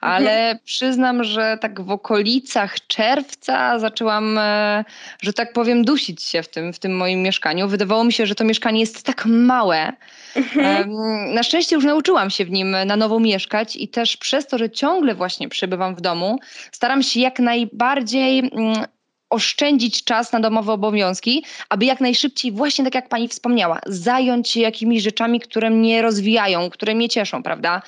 Ale 0.00 0.40
mhm. 0.40 0.58
przyznam, 0.64 1.24
że 1.24 1.58
tak 1.60 1.80
w 1.80 1.90
okolicach 1.90 2.86
czerwca 2.86 3.78
zaczęłam, 3.78 4.38
e, 4.38 4.84
że 5.22 5.32
tak 5.32 5.52
powiem, 5.52 5.84
dusić 5.84 6.22
się 6.22 6.42
w 6.42 6.48
tym, 6.48 6.72
w 6.72 6.78
tym 6.78 6.96
moim 6.96 7.22
mieszkaniu. 7.22 7.68
Wydawało 7.68 8.04
mi 8.04 8.12
się, 8.12 8.26
że 8.26 8.34
to 8.34 8.44
mieszkanie 8.44 8.80
jest 8.80 9.02
tak 9.02 9.26
małe. 9.26 9.92
Mhm. 10.36 10.94
Na 11.34 11.42
szczęście 11.42 11.76
już 11.76 11.84
nauczyłam 11.84 12.30
się 12.30 12.44
w 12.44 12.50
nim 12.50 12.76
na 12.86 12.96
nowo 12.96 13.20
mieszkać 13.20 13.76
i 13.76 13.88
też 13.88 14.16
przez 14.16 14.46
to, 14.46 14.58
że 14.58 14.70
ciągle 14.70 15.14
właśnie 15.14 15.48
przebywam 15.48 15.94
w 15.94 16.00
domu, 16.00 16.38
staram 16.72 17.02
się 17.02 17.20
jak 17.20 17.38
najbardziej 17.38 18.38
mm, 18.38 18.84
oszczędzić 19.30 20.04
czas 20.04 20.32
na 20.32 20.40
domowe 20.40 20.72
obowiązki, 20.72 21.44
aby 21.68 21.84
jak 21.84 22.00
najszybciej, 22.00 22.52
właśnie 22.52 22.84
tak 22.84 22.94
jak 22.94 23.08
pani 23.08 23.28
wspomniała, 23.28 23.80
zająć 23.86 24.50
się 24.50 24.60
jakimiś 24.60 25.02
rzeczami, 25.02 25.40
które 25.40 25.70
mnie 25.70 26.02
rozwijają, 26.02 26.70
które 26.70 26.94
mnie 26.94 27.08
cieszą, 27.08 27.42
prawda? 27.42 27.82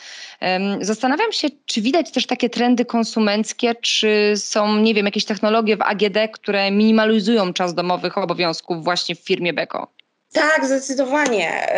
Zastanawiam 0.80 1.32
się, 1.32 1.48
czy 1.66 1.80
widać 1.80 2.10
też 2.10 2.26
takie 2.26 2.50
trendy 2.50 2.84
konsumenckie, 2.84 3.74
czy 3.74 4.34
są, 4.36 4.76
nie 4.76 4.94
wiem, 4.94 5.06
jakieś 5.06 5.24
technologie 5.24 5.76
w 5.76 5.82
AGD, 5.82 6.18
które 6.32 6.70
minimalizują 6.70 7.52
czas 7.52 7.74
domowych 7.74 8.18
obowiązków 8.18 8.84
właśnie 8.84 9.14
w 9.14 9.20
firmie 9.20 9.52
Beko? 9.52 10.01
Tak, 10.32 10.66
zdecydowanie. 10.66 11.68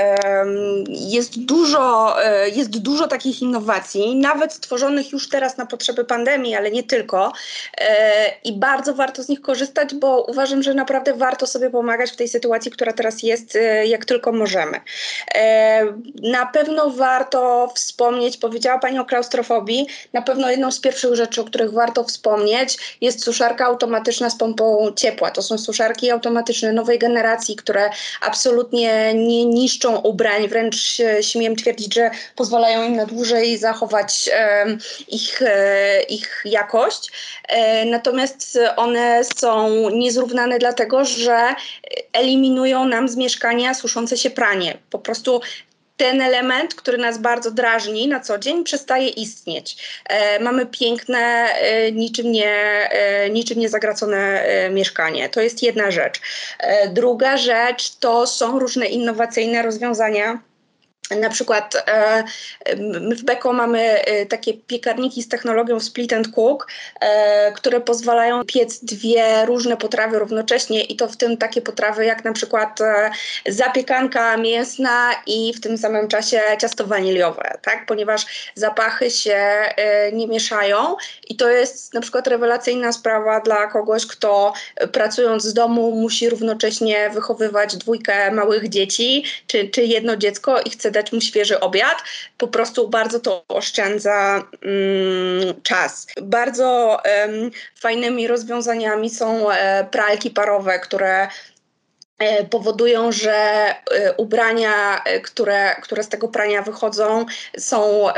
Jest 0.88 1.44
dużo, 1.44 2.14
e, 2.24 2.48
jest 2.48 2.70
dużo 2.70 3.08
takich 3.08 3.42
innowacji, 3.42 4.16
nawet 4.16 4.52
stworzonych 4.52 5.12
już 5.12 5.28
teraz 5.28 5.56
na 5.56 5.66
potrzeby 5.66 6.04
pandemii, 6.04 6.54
ale 6.54 6.70
nie 6.70 6.82
tylko. 6.82 7.32
E, 7.78 8.32
I 8.44 8.52
bardzo 8.52 8.94
warto 8.94 9.22
z 9.22 9.28
nich 9.28 9.40
korzystać, 9.40 9.94
bo 9.94 10.22
uważam, 10.22 10.62
że 10.62 10.74
naprawdę 10.74 11.14
warto 11.14 11.46
sobie 11.46 11.70
pomagać 11.70 12.10
w 12.10 12.16
tej 12.16 12.28
sytuacji, 12.28 12.70
która 12.70 12.92
teraz 12.92 13.22
jest, 13.22 13.56
e, 13.56 13.86
jak 13.86 14.04
tylko 14.04 14.32
możemy. 14.32 14.80
Na 16.22 16.46
pewno 16.46 16.90
warto 16.90 17.72
wspomnieć, 17.74 18.36
powiedziała 18.36 18.78
Pani 18.78 18.98
o 18.98 19.04
klaustrofobii, 19.04 19.86
na 20.12 20.22
pewno 20.22 20.50
jedną 20.50 20.72
z 20.72 20.80
pierwszych 20.80 21.14
rzeczy, 21.14 21.40
o 21.40 21.44
których 21.44 21.72
warto 21.72 22.04
wspomnieć, 22.04 22.96
jest 23.00 23.24
suszarka 23.24 23.66
automatyczna 23.66 24.30
z 24.30 24.36
pompą 24.36 24.92
ciepła. 24.96 25.30
To 25.30 25.42
są 25.42 25.58
suszarki 25.58 26.10
automatyczne 26.10 26.72
nowej 26.72 26.98
generacji, 26.98 27.56
które 27.56 27.90
absolutnie 28.20 28.43
absolutnie 28.44 29.14
nie 29.14 29.44
niszczą 29.44 29.96
ubrań, 29.96 30.48
wręcz 30.48 30.98
śmiem 31.20 31.56
twierdzić, 31.56 31.94
że 31.94 32.10
pozwalają 32.36 32.84
im 32.84 32.96
na 32.96 33.06
dłużej 33.06 33.58
zachować 33.58 34.30
ich, 35.08 35.42
e, 35.42 36.02
ich 36.02 36.42
jakość. 36.44 37.12
E, 37.48 37.84
natomiast 37.84 38.58
one 38.76 39.24
są 39.24 39.68
niezrównane 39.90 40.58
dlatego, 40.58 41.04
że 41.04 41.54
eliminują 42.12 42.84
nam 42.84 43.08
z 43.08 43.16
mieszkania 43.16 43.74
suszące 43.74 44.16
się 44.16 44.30
pranie. 44.30 44.78
Po 44.90 44.98
prostu 44.98 45.40
ten 45.96 46.20
element, 46.20 46.74
który 46.74 46.98
nas 46.98 47.18
bardzo 47.18 47.50
drażni 47.50 48.08
na 48.08 48.20
co 48.20 48.38
dzień, 48.38 48.64
przestaje 48.64 49.08
istnieć. 49.08 49.76
E, 50.08 50.40
mamy 50.40 50.66
piękne, 50.66 51.18
e, 51.18 51.92
niczym, 51.92 52.32
nie, 52.32 52.50
e, 52.90 53.30
niczym 53.30 53.58
nie 53.58 53.68
zagracone 53.68 54.42
e, 54.42 54.70
mieszkanie. 54.70 55.28
To 55.28 55.40
jest 55.40 55.62
jedna 55.62 55.90
rzecz. 55.90 56.20
E, 56.58 56.88
druga 56.88 57.36
rzecz 57.36 57.96
to 57.96 58.26
są 58.26 58.58
różne 58.58 58.86
innowacyjne 58.86 59.62
rozwiązania 59.62 60.38
na 61.10 61.30
przykład 61.30 61.74
e, 61.88 62.24
my 62.76 63.16
w 63.16 63.22
Beko 63.24 63.52
mamy 63.52 63.80
e, 63.80 64.26
takie 64.26 64.54
piekarniki 64.54 65.22
z 65.22 65.28
technologią 65.28 65.80
split 65.80 66.12
and 66.12 66.28
cook, 66.28 66.66
e, 67.00 67.52
które 67.52 67.80
pozwalają 67.80 68.44
piec 68.44 68.84
dwie 68.84 69.46
różne 69.46 69.76
potrawy 69.76 70.18
równocześnie 70.18 70.84
i 70.84 70.96
to 70.96 71.08
w 71.08 71.16
tym 71.16 71.36
takie 71.36 71.62
potrawy 71.62 72.04
jak 72.04 72.24
na 72.24 72.32
przykład 72.32 72.78
zapiekanka 73.46 74.36
mięsna 74.36 75.10
i 75.26 75.54
w 75.54 75.60
tym 75.60 75.78
samym 75.78 76.08
czasie 76.08 76.40
ciasto 76.60 76.86
waniliowe, 76.86 77.58
tak? 77.62 77.86
ponieważ 77.86 78.52
zapachy 78.54 79.10
się 79.10 79.40
nie 80.12 80.28
mieszają 80.28 80.96
i 81.28 81.36
to 81.36 81.48
jest 81.48 81.94
na 81.94 82.00
przykład 82.00 82.26
rewelacyjna 82.26 82.92
sprawa 82.92 83.40
dla 83.40 83.66
kogoś, 83.66 84.06
kto 84.06 84.52
pracując 84.92 85.42
z 85.42 85.54
domu 85.54 85.90
musi 85.90 86.30
równocześnie 86.30 87.10
wychowywać 87.10 87.76
dwójkę 87.76 88.30
małych 88.30 88.68
dzieci 88.68 89.24
czy, 89.46 89.68
czy 89.68 89.84
jedno 89.84 90.16
dziecko 90.16 90.60
i 90.60 90.70
chce 90.70 90.90
dać 90.94 91.12
mu 91.12 91.20
świeży 91.20 91.60
obiad. 91.60 91.96
Po 92.38 92.48
prostu 92.48 92.88
bardzo 92.88 93.20
to 93.20 93.44
oszczędza 93.48 94.42
mm, 94.62 95.62
czas. 95.62 96.06
Bardzo 96.22 96.98
fajnymi 97.80 98.28
rozwiązaniami 98.28 99.10
są 99.10 99.50
e, 99.50 99.84
pralki 99.90 100.30
parowe, 100.30 100.78
które 100.78 101.28
powodują, 102.50 103.12
że 103.12 103.34
e, 103.34 104.12
ubrania, 104.16 105.04
e, 105.04 105.20
które, 105.20 105.76
które 105.82 106.02
z 106.02 106.08
tego 106.08 106.28
prania 106.28 106.62
wychodzą, 106.62 107.26
są, 107.58 108.08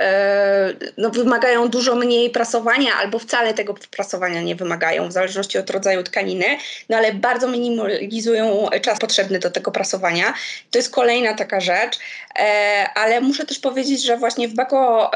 no, 0.96 1.10
wymagają 1.10 1.68
dużo 1.68 1.94
mniej 1.94 2.30
prasowania 2.30 2.90
albo 2.94 3.18
wcale 3.18 3.54
tego 3.54 3.74
prasowania 3.90 4.42
nie 4.42 4.56
wymagają, 4.56 5.08
w 5.08 5.12
zależności 5.12 5.58
od 5.58 5.70
rodzaju 5.70 6.02
tkaniny, 6.02 6.44
no 6.88 6.96
ale 6.96 7.14
bardzo 7.14 7.48
minimalizują 7.48 8.68
czas 8.82 8.98
potrzebny 8.98 9.38
do 9.38 9.50
tego 9.50 9.70
prasowania. 9.70 10.34
To 10.70 10.78
jest 10.78 10.90
kolejna 10.90 11.34
taka 11.34 11.60
rzecz, 11.60 11.98
ale 12.94 13.20
muszę 13.20 13.46
też 13.46 13.58
powiedzieć, 13.58 14.02
że 14.04 14.16
właśnie 14.16 14.48
w 14.48 14.54
Bako 14.54 15.10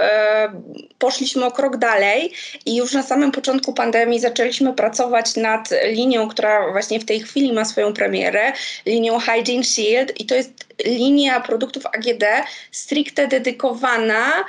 poszliśmy 0.98 1.44
o 1.44 1.50
krok 1.50 1.76
dalej 1.76 2.32
i 2.66 2.76
już 2.76 2.92
na 2.92 3.02
samym 3.02 3.32
początku 3.32 3.72
pandemii 3.72 4.20
zaczęliśmy 4.20 4.72
pracować 4.72 5.36
nad 5.36 5.68
linią, 5.84 6.28
która 6.28 6.70
właśnie 6.72 7.00
w 7.00 7.04
tej 7.04 7.20
chwili 7.20 7.52
ma 7.52 7.64
swoją 7.64 7.92
premierę, 7.92 8.52
linią 8.86 9.18
Hygiene 9.18 9.64
Shield 9.64 10.20
i 10.20 10.26
to 10.26 10.34
jest 10.34 10.50
linia 10.84 11.40
produktów 11.40 11.86
AGD 11.86 12.24
stricte 12.70 13.28
dedykowana 13.28 14.44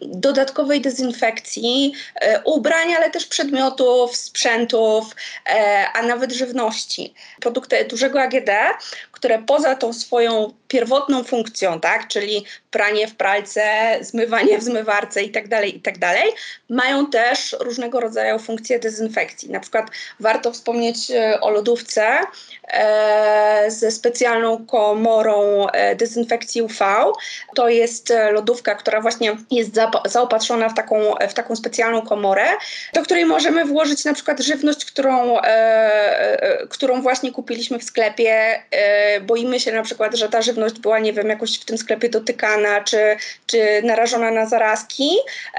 dodatkowej 0.00 0.80
dezynfekcji 0.80 1.92
e, 2.14 2.42
ubrań, 2.44 2.94
ale 2.94 3.10
też 3.10 3.26
przedmiotów, 3.26 4.16
sprzętów, 4.16 5.16
e, 5.46 5.86
a 5.94 6.02
nawet 6.02 6.32
żywności. 6.32 7.14
Produkty 7.40 7.84
dużego 7.84 8.22
AGD, 8.22 8.50
które 9.16 9.38
poza 9.38 9.74
tą 9.74 9.92
swoją 9.92 10.52
pierwotną 10.68 11.24
funkcją, 11.24 11.80
tak, 11.80 12.08
czyli 12.08 12.44
pranie 12.70 13.08
w 13.08 13.14
pralce, 13.14 13.62
zmywanie 14.00 14.58
w 14.58 14.62
zmywarce 14.62 15.22
itd., 15.22 15.48
tak 15.48 15.66
itd., 15.66 16.00
tak 16.00 16.14
mają 16.68 17.06
też 17.06 17.56
różnego 17.60 18.00
rodzaju 18.00 18.38
funkcje 18.38 18.78
dezynfekcji. 18.78 19.50
Na 19.50 19.60
przykład 19.60 19.86
warto 20.20 20.52
wspomnieć 20.52 21.10
e, 21.10 21.40
o 21.40 21.50
lodówce 21.50 22.20
e, 22.68 23.64
ze 23.68 23.90
specjalną 23.90 24.66
komorą 24.66 25.66
e, 25.66 25.96
dezynfekcji 25.96 26.62
UV. 26.62 26.74
To 27.54 27.68
jest 27.68 28.12
lodówka, 28.32 28.74
która 28.74 29.00
właśnie 29.00 29.36
jest 29.50 29.70
zaopatrzona 30.04 30.68
w 30.68 30.74
taką, 30.74 31.14
w 31.28 31.34
taką 31.34 31.56
specjalną 31.56 32.02
komorę, 32.02 32.46
do 32.94 33.02
której 33.02 33.24
możemy 33.24 33.64
włożyć 33.64 34.04
na 34.04 34.14
przykład 34.14 34.40
żywność, 34.40 34.84
którą, 34.84 35.36
którą 36.70 37.02
właśnie 37.02 37.32
kupiliśmy 37.32 37.78
w 37.78 37.84
sklepie. 37.84 38.62
Boimy 39.20 39.60
się 39.60 39.72
na 39.72 39.82
przykład, 39.82 40.14
że 40.14 40.28
ta 40.28 40.42
żywność 40.42 40.78
była, 40.78 40.98
nie 40.98 41.12
wiem, 41.12 41.28
jakoś 41.28 41.58
w 41.58 41.64
tym 41.64 41.78
sklepie 41.78 42.08
dotykana, 42.08 42.80
czy, 42.80 43.16
czy 43.46 43.82
narażona 43.82 44.30
na 44.30 44.46
zarazki. 44.46 45.10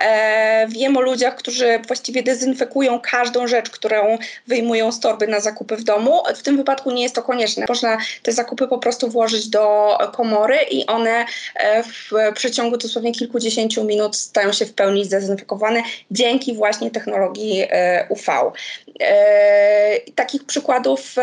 E, 0.01 0.67
wiem 0.67 0.97
o 0.97 1.01
ludziach, 1.01 1.35
którzy 1.35 1.79
właściwie 1.87 2.23
dezynfekują 2.23 2.99
każdą 2.99 3.47
rzecz, 3.47 3.69
którą 3.69 4.17
wyjmują 4.47 4.91
z 4.91 4.99
torby 4.99 5.27
na 5.27 5.39
zakupy 5.39 5.75
w 5.75 5.83
domu. 5.83 6.23
W 6.35 6.41
tym 6.41 6.57
wypadku 6.57 6.91
nie 6.91 7.03
jest 7.03 7.15
to 7.15 7.23
konieczne. 7.23 7.65
Można 7.69 7.97
te 8.23 8.31
zakupy 8.31 8.67
po 8.67 8.77
prostu 8.77 9.09
włożyć 9.09 9.47
do 9.47 9.97
komory 10.13 10.57
i 10.71 10.85
one 10.85 11.25
e, 11.55 11.83
w 11.83 12.11
przeciągu 12.33 12.77
dosłownie 12.77 13.11
kilkudziesięciu 13.11 13.83
minut 13.83 14.15
stają 14.15 14.53
się 14.53 14.65
w 14.65 14.73
pełni 14.73 15.05
zdezynfekowane 15.05 15.83
dzięki 16.11 16.53
właśnie 16.53 16.91
technologii 16.91 17.63
e, 17.69 18.07
UV. 18.09 18.51
Takich 20.15 20.45
przykładów 20.45 21.15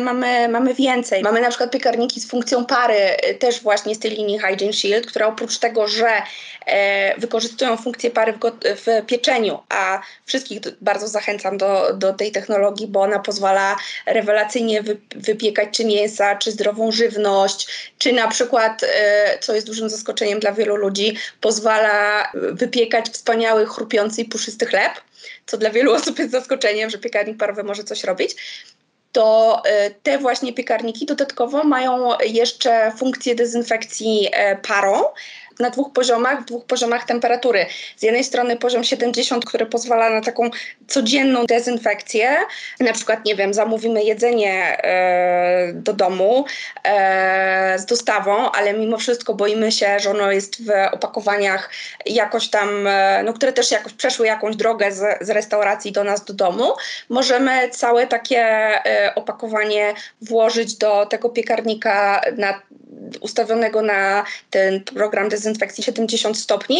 mamy, 0.00 0.48
mamy 0.48 0.74
więcej. 0.74 1.22
Mamy 1.22 1.40
na 1.40 1.48
przykład 1.48 1.70
piekarniki 1.72 2.20
z 2.20 2.28
funkcją 2.28 2.66
pary, 2.66 2.94
e, 2.94 3.34
też 3.34 3.60
właśnie 3.60 3.94
z 3.94 3.98
tej 3.98 4.10
linii 4.10 4.38
Hygiene 4.38 4.72
Shield, 4.72 5.06
które 5.06 5.26
oprócz 5.26 5.58
tego, 5.58 5.88
że 5.88 6.22
e, 6.66 7.20
wykorzystują 7.20 7.76
funkcję 7.76 8.10
pary 8.10 8.32
w, 8.32 8.38
w, 8.80 9.06
pieczeniu, 9.06 9.58
a 9.68 10.00
wszystkich 10.26 10.60
bardzo 10.80 11.08
zachęcam 11.08 11.58
do, 11.58 11.94
do 11.94 12.12
tej 12.12 12.32
technologii, 12.32 12.86
bo 12.86 13.00
ona 13.00 13.18
pozwala 13.18 13.76
rewelacyjnie 14.06 14.82
wy, 14.82 14.96
wypiekać 15.14 15.68
czy 15.72 15.84
mięsa, 15.84 16.36
czy 16.36 16.52
zdrową 16.52 16.92
żywność, 16.92 17.66
czy 17.98 18.12
na 18.12 18.28
przykład, 18.28 18.82
e, 18.82 19.38
co 19.40 19.54
jest 19.54 19.66
dużym 19.66 19.90
zaskoczeniem 19.90 20.40
dla 20.40 20.52
wielu 20.52 20.76
ludzi, 20.76 21.16
pozwala 21.40 22.28
wypiekać 22.34 23.08
wspaniały, 23.08 23.66
chrupiący 23.66 24.20
i 24.20 24.24
puszysty 24.24 24.66
chleb 24.66 24.92
co 25.46 25.58
dla 25.58 25.70
wielu 25.70 25.92
osób 25.98 26.18
jest 26.18 26.30
zaskoczeniem, 26.30 26.90
że 26.90 26.98
piekarnik 26.98 27.36
parowy 27.36 27.62
może 27.62 27.84
coś 27.84 28.04
robić, 28.04 28.36
to 29.12 29.62
e, 29.64 29.90
te 29.90 30.18
właśnie 30.18 30.52
piekarniki 30.52 31.06
dodatkowo 31.06 31.64
mają 31.64 32.08
jeszcze 32.24 32.92
funkcję 32.96 33.34
dezynfekcji 33.34 34.28
e, 34.32 34.56
parą, 34.56 35.02
na 35.60 35.70
dwóch 35.70 35.92
poziomach, 35.92 36.42
w 36.42 36.44
dwóch 36.44 36.64
poziomach 36.64 37.04
temperatury. 37.04 37.66
Z 37.96 38.02
jednej 38.02 38.24
strony 38.24 38.56
poziom 38.56 38.84
70, 38.84 39.44
który 39.44 39.66
pozwala 39.66 40.10
na 40.10 40.20
taką 40.20 40.50
codzienną 40.88 41.46
dezynfekcję. 41.46 42.36
Na 42.80 42.92
przykład, 42.92 43.24
nie 43.24 43.36
wiem, 43.36 43.54
zamówimy 43.54 44.04
jedzenie 44.04 44.84
e, 44.84 45.72
do 45.72 45.92
domu 45.92 46.44
e, 46.84 47.78
z 47.78 47.86
dostawą, 47.86 48.50
ale 48.50 48.72
mimo 48.72 48.98
wszystko 48.98 49.34
boimy 49.34 49.72
się, 49.72 49.98
że 49.98 50.10
ono 50.10 50.32
jest 50.32 50.64
w 50.64 50.70
opakowaniach 50.92 51.70
jakoś 52.06 52.48
tam, 52.48 52.86
e, 52.86 53.22
no, 53.22 53.32
które 53.32 53.52
też 53.52 53.70
jakoś 53.70 53.92
przeszły 53.92 54.26
jakąś 54.26 54.56
drogę 54.56 54.92
z, 54.92 55.26
z 55.26 55.30
restauracji 55.30 55.92
do 55.92 56.04
nas 56.04 56.24
do 56.24 56.34
domu. 56.34 56.72
Możemy 57.08 57.70
całe 57.70 58.06
takie 58.06 58.40
e, 58.40 59.14
opakowanie 59.14 59.94
włożyć 60.22 60.74
do 60.74 61.06
tego 61.06 61.28
piekarnika 61.28 62.20
na 62.36 62.62
ustawionego 63.20 63.82
na 63.82 64.24
ten 64.50 64.84
program 64.84 65.28
dezynfekcji 65.28 65.41
70 65.80 66.38
stopni 66.38 66.78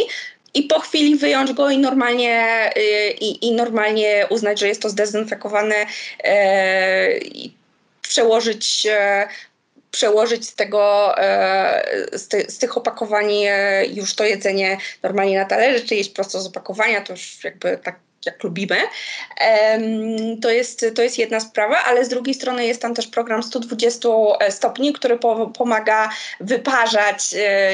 i 0.54 0.62
po 0.62 0.80
chwili 0.80 1.16
wyjąć 1.16 1.52
go 1.52 1.70
i 1.70 1.78
normalnie, 1.78 2.70
y, 2.76 3.10
i, 3.10 3.46
i 3.46 3.52
normalnie 3.52 4.26
uznać, 4.30 4.60
że 4.60 4.68
jest 4.68 4.82
to 4.82 4.90
zdezynfekowane 4.90 5.86
e, 6.24 7.18
i 7.18 7.54
przełożyć 8.02 8.86
e, 8.90 9.28
przełożyć 9.90 10.48
z 10.48 10.54
tego, 10.54 11.14
e, 11.18 12.18
z, 12.18 12.28
ty, 12.28 12.44
z, 12.48 12.58
tych 12.58 12.76
opakowań 12.76 13.32
już 13.94 14.14
to 14.14 14.24
jedzenie 14.24 14.78
normalnie 15.02 15.38
na 15.38 15.44
talerze, 15.44 15.84
czy 15.84 15.94
jeść 15.94 16.10
prosto 16.10 16.40
z 16.40 16.46
opakowania, 16.46 17.00
to 17.00 17.12
już 17.12 17.44
jakby 17.44 17.78
tak 17.84 18.00
jak 18.26 18.44
lubimy. 18.44 18.76
To 20.42 20.50
jest, 20.50 20.86
to 20.94 21.02
jest 21.02 21.18
jedna 21.18 21.40
sprawa, 21.40 21.84
ale 21.84 22.04
z 22.04 22.08
drugiej 22.08 22.34
strony 22.34 22.66
jest 22.66 22.82
tam 22.82 22.94
też 22.94 23.06
program 23.06 23.42
120 23.42 24.08
e, 24.40 24.52
stopni, 24.52 24.92
który 24.92 25.18
po, 25.18 25.46
pomaga 25.46 26.10
wyparzać 26.40 27.34
e, 27.34 27.70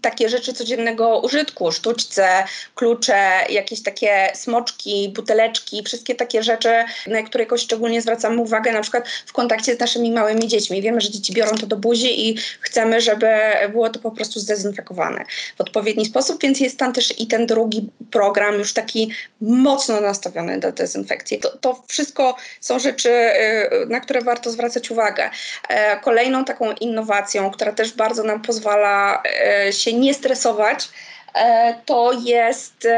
takie 0.00 0.28
rzeczy 0.28 0.52
codziennego 0.52 1.20
użytku, 1.20 1.72
sztuczce, 1.72 2.44
klucze, 2.74 3.30
jakieś 3.50 3.82
takie 3.82 4.32
smoczki, 4.34 5.12
buteleczki, 5.16 5.82
wszystkie 5.82 6.14
takie 6.14 6.42
rzeczy, 6.42 6.84
na 7.06 7.22
które 7.22 7.44
jakoś 7.44 7.62
szczególnie 7.62 8.02
zwracamy 8.02 8.40
uwagę, 8.40 8.72
na 8.72 8.80
przykład 8.80 9.08
w 9.26 9.32
kontakcie 9.32 9.76
z 9.76 9.78
naszymi 9.78 10.12
małymi 10.12 10.48
dziećmi. 10.48 10.82
Wiemy, 10.82 11.00
że 11.00 11.10
dzieci 11.10 11.32
biorą 11.32 11.56
to 11.56 11.66
do 11.66 11.76
buzi 11.76 12.28
i 12.28 12.36
chcemy, 12.60 13.00
żeby 13.00 13.26
było 13.72 13.90
to 13.90 14.00
po 14.00 14.10
prostu 14.10 14.40
zdezynfekowane 14.40 15.24
w 15.58 15.60
odpowiedni 15.60 16.06
sposób, 16.06 16.42
więc 16.42 16.60
jest 16.60 16.78
tam 16.78 16.92
też 16.92 17.20
i 17.20 17.26
ten 17.26 17.46
drugi 17.46 17.90
program 18.10 18.54
już 18.54 18.72
taki 18.72 19.10
mocno 19.40 19.91
nastawiony 20.00 20.58
do 20.58 20.72
dezynfekcji. 20.72 21.38
To, 21.38 21.56
to 21.56 21.82
wszystko 21.88 22.36
są 22.60 22.78
rzeczy, 22.78 23.10
y, 23.10 23.86
na 23.86 24.00
które 24.00 24.20
warto 24.20 24.50
zwracać 24.50 24.90
uwagę. 24.90 25.30
E, 25.68 25.96
kolejną 25.96 26.44
taką 26.44 26.72
innowacją, 26.72 27.50
która 27.50 27.72
też 27.72 27.92
bardzo 27.92 28.22
nam 28.22 28.42
pozwala 28.42 29.22
e, 29.66 29.72
się 29.72 29.92
nie 29.92 30.14
stresować, 30.14 30.88
e, 31.34 31.74
to 31.86 32.12
jest 32.24 32.88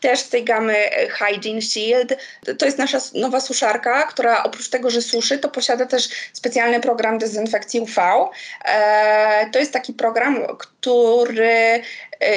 też 0.00 0.20
z 0.20 0.28
tej 0.28 0.44
gamy 0.44 0.76
Hygiene 1.10 1.62
Shield. 1.62 2.16
To 2.58 2.66
jest 2.66 2.78
nasza 2.78 2.98
nowa 3.14 3.40
suszarka, 3.40 4.02
która 4.02 4.42
oprócz 4.42 4.68
tego, 4.68 4.90
że 4.90 5.02
suszy, 5.02 5.38
to 5.38 5.48
posiada 5.48 5.86
też 5.86 6.08
specjalny 6.32 6.80
program 6.80 7.18
dezynfekcji 7.18 7.80
UV. 7.80 8.02
To 9.52 9.58
jest 9.58 9.72
taki 9.72 9.92
program, 9.92 10.46
który 10.58 11.82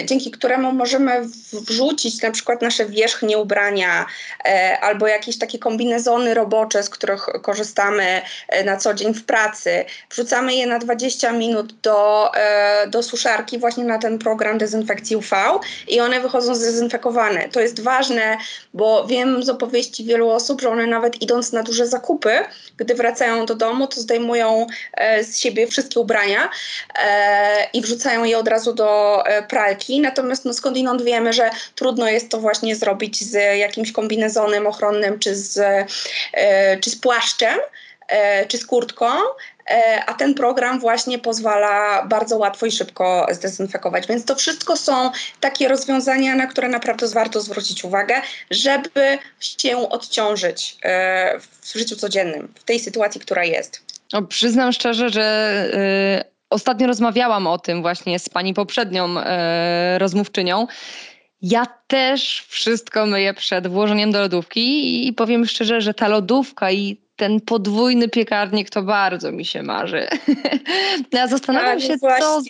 dzięki 0.05 0.31
któremu 0.31 0.71
możemy 0.71 1.21
wrzucić 1.53 2.21
na 2.21 2.31
przykład 2.31 2.61
nasze 2.61 2.85
wierzchnie 2.85 3.37
ubrania 3.37 4.05
e, 4.45 4.77
albo 4.81 5.07
jakieś 5.07 5.37
takie 5.37 5.59
kombinezony 5.59 6.33
robocze, 6.33 6.83
z 6.83 6.89
których 6.89 7.25
korzystamy 7.41 8.21
e, 8.47 8.63
na 8.63 8.77
co 8.77 8.93
dzień 8.93 9.13
w 9.13 9.25
pracy. 9.25 9.85
Wrzucamy 10.09 10.55
je 10.55 10.67
na 10.67 10.79
20 10.79 11.31
minut 11.31 11.73
do, 11.81 12.31
do 12.87 13.03
suszarki 13.03 13.59
właśnie 13.59 13.83
na 13.83 13.97
ten 13.97 14.19
program 14.19 14.57
dezynfekcji 14.57 15.15
UV 15.15 15.29
i 15.87 15.99
one 15.99 16.19
wychodzą 16.19 16.55
zdezynfekowane. 16.55 17.49
To 17.49 17.59
jest 17.59 17.79
ważne, 17.79 18.37
bo 18.73 19.07
wiem 19.07 19.43
z 19.43 19.49
opowieści 19.49 20.03
wielu 20.03 20.29
osób, 20.29 20.61
że 20.61 20.69
one 20.69 20.87
nawet 20.87 21.21
idąc 21.21 21.51
na 21.53 21.63
duże 21.63 21.87
zakupy, 21.87 22.39
gdy 22.77 22.95
wracają 22.95 23.45
do 23.45 23.55
domu, 23.55 23.87
to 23.87 24.01
zdejmują 24.01 24.67
z 25.21 25.37
siebie 25.37 25.67
wszystkie 25.67 25.99
ubrania 25.99 26.49
i 27.73 27.81
wrzucają 27.81 28.23
je 28.23 28.37
od 28.37 28.47
razu 28.47 28.73
do 28.73 29.23
pralki 29.49 29.76
natomiast 30.01 30.45
no, 30.45 30.53
skądinąd 30.53 31.01
wiemy, 31.01 31.33
że 31.33 31.49
trudno 31.75 32.09
jest 32.09 32.29
to 32.29 32.39
właśnie 32.39 32.75
zrobić 32.75 33.23
z 33.23 33.57
jakimś 33.57 33.91
kombinezonem 33.91 34.67
ochronnym, 34.67 35.19
czy 35.19 35.35
z, 35.35 35.57
e, 36.33 36.77
czy 36.79 36.89
z 36.89 36.95
płaszczem, 36.95 37.59
e, 38.07 38.45
czy 38.45 38.57
z 38.57 38.65
kurtką, 38.65 39.05
e, 39.69 40.03
a 40.05 40.13
ten 40.13 40.33
program 40.33 40.79
właśnie 40.79 41.19
pozwala 41.19 42.05
bardzo 42.05 42.37
łatwo 42.37 42.65
i 42.65 42.71
szybko 42.71 43.27
zdezynfekować. 43.31 44.07
Więc 44.07 44.25
to 44.25 44.35
wszystko 44.35 44.77
są 44.77 45.11
takie 45.39 45.67
rozwiązania, 45.67 46.35
na 46.35 46.47
które 46.47 46.67
naprawdę 46.67 47.07
warto 47.07 47.41
zwrócić 47.41 47.83
uwagę, 47.83 48.21
żeby 48.51 49.17
się 49.39 49.89
odciążyć 49.89 50.77
w 51.61 51.73
życiu 51.73 51.95
codziennym, 51.95 52.53
w 52.55 52.63
tej 52.63 52.79
sytuacji, 52.79 53.21
która 53.21 53.43
jest. 53.43 53.81
O, 54.13 54.21
przyznam 54.21 54.71
szczerze, 54.71 55.09
że. 55.09 56.33
Ostatnio 56.49 56.87
rozmawiałam 56.87 57.47
o 57.47 57.57
tym 57.57 57.81
właśnie 57.81 58.19
z 58.19 58.29
pani 58.29 58.53
poprzednią 58.53 59.19
e, 59.19 59.99
rozmówczynią. 59.99 60.67
Ja 61.41 61.65
też 61.87 62.45
wszystko 62.47 63.05
myję 63.05 63.33
przed 63.33 63.67
włożeniem 63.67 64.11
do 64.11 64.19
lodówki 64.19 65.07
i 65.07 65.13
powiem 65.13 65.45
szczerze, 65.45 65.81
że 65.81 65.93
ta 65.93 66.07
lodówka 66.07 66.71
i 66.71 67.01
ten 67.15 67.41
podwójny 67.41 68.09
piekarnik 68.09 68.69
to 68.69 68.83
bardzo 68.83 69.31
mi 69.31 69.45
się 69.45 69.63
marzy. 69.63 70.07
ja 71.13 71.27
zastanawiam 71.27 71.79
tak, 71.79 71.87
się, 71.87 71.97
co 71.97 72.41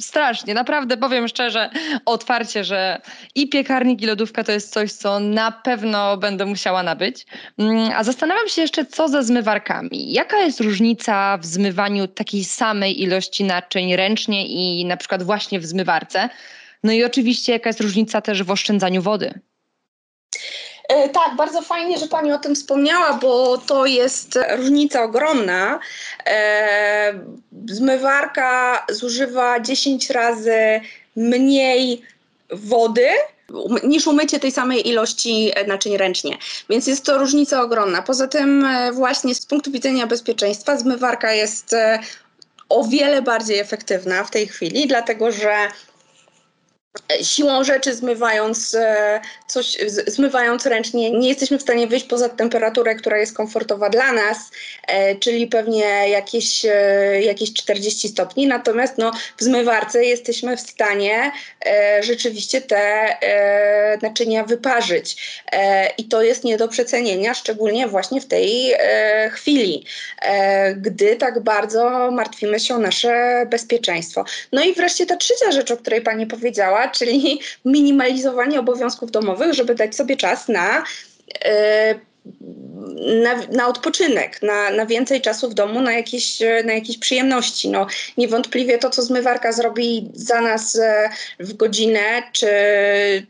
strasznie, 0.00 0.54
naprawdę 0.54 0.96
powiem 0.96 1.28
szczerze, 1.28 1.70
otwarcie, 2.04 2.64
że 2.64 3.00
i 3.34 3.48
piekarnik, 3.48 4.02
i 4.02 4.06
lodówka 4.06 4.44
to 4.44 4.52
jest 4.52 4.72
coś, 4.72 4.92
co 4.92 5.20
na 5.20 5.52
pewno 5.52 6.16
będę 6.16 6.46
musiała 6.46 6.82
nabyć. 6.82 7.26
Mm, 7.58 7.90
a 7.96 8.04
zastanawiam 8.04 8.48
się 8.48 8.62
jeszcze, 8.62 8.86
co 8.86 9.08
ze 9.08 9.22
zmywarkami. 9.22 10.12
Jaka 10.12 10.38
jest 10.38 10.60
różnica 10.60 11.38
w 11.38 11.46
zmywaniu 11.46 12.08
takiej 12.08 12.44
samej 12.44 13.02
ilości 13.02 13.44
naczyń 13.44 13.96
ręcznie 13.96 14.46
i 14.46 14.84
na 14.84 14.96
przykład 14.96 15.22
właśnie 15.22 15.60
w 15.60 15.66
zmywarce? 15.66 16.28
No 16.84 16.92
i 16.92 17.04
oczywiście, 17.04 17.52
jaka 17.52 17.68
jest 17.68 17.80
różnica 17.80 18.20
też 18.20 18.42
w 18.42 18.50
oszczędzaniu 18.50 19.02
wody? 19.02 19.40
E, 20.88 21.08
tak, 21.08 21.36
bardzo 21.36 21.62
fajnie, 21.62 21.98
że 21.98 22.06
Pani 22.06 22.32
o 22.32 22.38
tym 22.38 22.54
wspomniała, 22.54 23.12
bo 23.12 23.58
to 23.58 23.86
jest 23.86 24.38
różnica 24.56 25.02
ogromna. 25.02 25.78
E, 26.26 27.14
zmywarka 27.68 28.84
zużywa 28.90 29.60
10 29.60 30.10
razy 30.10 30.80
mniej 31.16 32.02
wody 32.50 33.06
niż 33.84 34.06
umycie 34.06 34.40
tej 34.40 34.52
samej 34.52 34.88
ilości 34.88 35.52
naczyń 35.66 35.96
ręcznie. 35.96 36.38
Więc 36.70 36.86
jest 36.86 37.04
to 37.04 37.18
różnica 37.18 37.62
ogromna. 37.62 38.02
Poza 38.02 38.28
tym 38.28 38.64
e, 38.64 38.92
właśnie 38.92 39.34
z 39.34 39.46
punktu 39.46 39.70
widzenia 39.70 40.06
bezpieczeństwa 40.06 40.76
zmywarka 40.76 41.32
jest 41.32 41.74
o 42.68 42.84
wiele 42.84 43.22
bardziej 43.22 43.58
efektywna 43.58 44.24
w 44.24 44.30
tej 44.30 44.48
chwili, 44.48 44.86
dlatego 44.86 45.32
że 45.32 45.68
siłą 47.22 47.64
rzeczy 47.64 47.94
zmywając 47.94 48.74
e, 48.74 49.20
coś, 49.46 49.76
zmywając 50.06 50.66
ręcznie, 50.66 51.10
nie 51.10 51.28
jesteśmy 51.28 51.58
w 51.58 51.62
stanie 51.62 51.86
wyjść 51.86 52.06
poza 52.06 52.28
temperaturę, 52.28 52.94
która 52.94 53.18
jest 53.18 53.36
komfortowa 53.36 53.90
dla 53.90 54.12
nas, 54.12 54.50
e, 54.86 55.16
czyli 55.16 55.46
pewnie 55.46 56.08
jakieś, 56.08 56.64
e, 56.64 57.22
jakieś 57.22 57.52
40 57.52 58.08
stopni. 58.08 58.46
Natomiast 58.46 58.98
no, 58.98 59.12
w 59.36 59.42
zmywarce 59.42 60.04
jesteśmy 60.04 60.56
w 60.56 60.60
stanie 60.60 61.32
rzeczywiście 62.00 62.60
te 62.60 63.16
naczynia 64.02 64.44
wyparzyć. 64.44 65.16
I 65.98 66.04
to 66.04 66.22
jest 66.22 66.44
nie 66.44 66.56
do 66.56 66.68
przecenienia, 66.68 67.34
szczególnie 67.34 67.88
właśnie 67.88 68.20
w 68.20 68.26
tej 68.26 68.74
chwili, 69.30 69.84
gdy 70.76 71.16
tak 71.16 71.40
bardzo 71.40 72.10
martwimy 72.10 72.60
się 72.60 72.74
o 72.74 72.78
nasze 72.78 73.46
bezpieczeństwo. 73.50 74.24
No 74.52 74.64
i 74.64 74.74
wreszcie 74.74 75.06
ta 75.06 75.16
trzecia 75.16 75.52
rzecz, 75.52 75.70
o 75.70 75.76
której 75.76 76.00
Pani 76.00 76.26
powiedziała, 76.26 76.83
czyli 76.88 77.40
minimalizowanie 77.64 78.60
obowiązków 78.60 79.10
domowych, 79.10 79.54
żeby 79.54 79.74
dać 79.74 79.96
sobie 79.96 80.16
czas 80.16 80.48
na 80.48 80.84
e, 81.44 81.94
na, 83.22 83.34
na 83.52 83.68
odpoczynek, 83.68 84.42
na, 84.42 84.70
na 84.70 84.86
więcej 84.86 85.20
czasu 85.20 85.50
w 85.50 85.54
domu, 85.54 85.80
na 85.80 85.92
jakieś, 85.92 86.40
na 86.64 86.72
jakieś 86.72 86.98
przyjemności. 86.98 87.68
No, 87.68 87.86
niewątpliwie 88.16 88.78
to, 88.78 88.90
co 88.90 89.02
zmywarka 89.02 89.52
zrobi 89.52 90.10
za 90.14 90.40
nas 90.40 90.76
e, 90.76 91.10
w 91.40 91.52
godzinę 91.52 92.22
czy, 92.32 92.46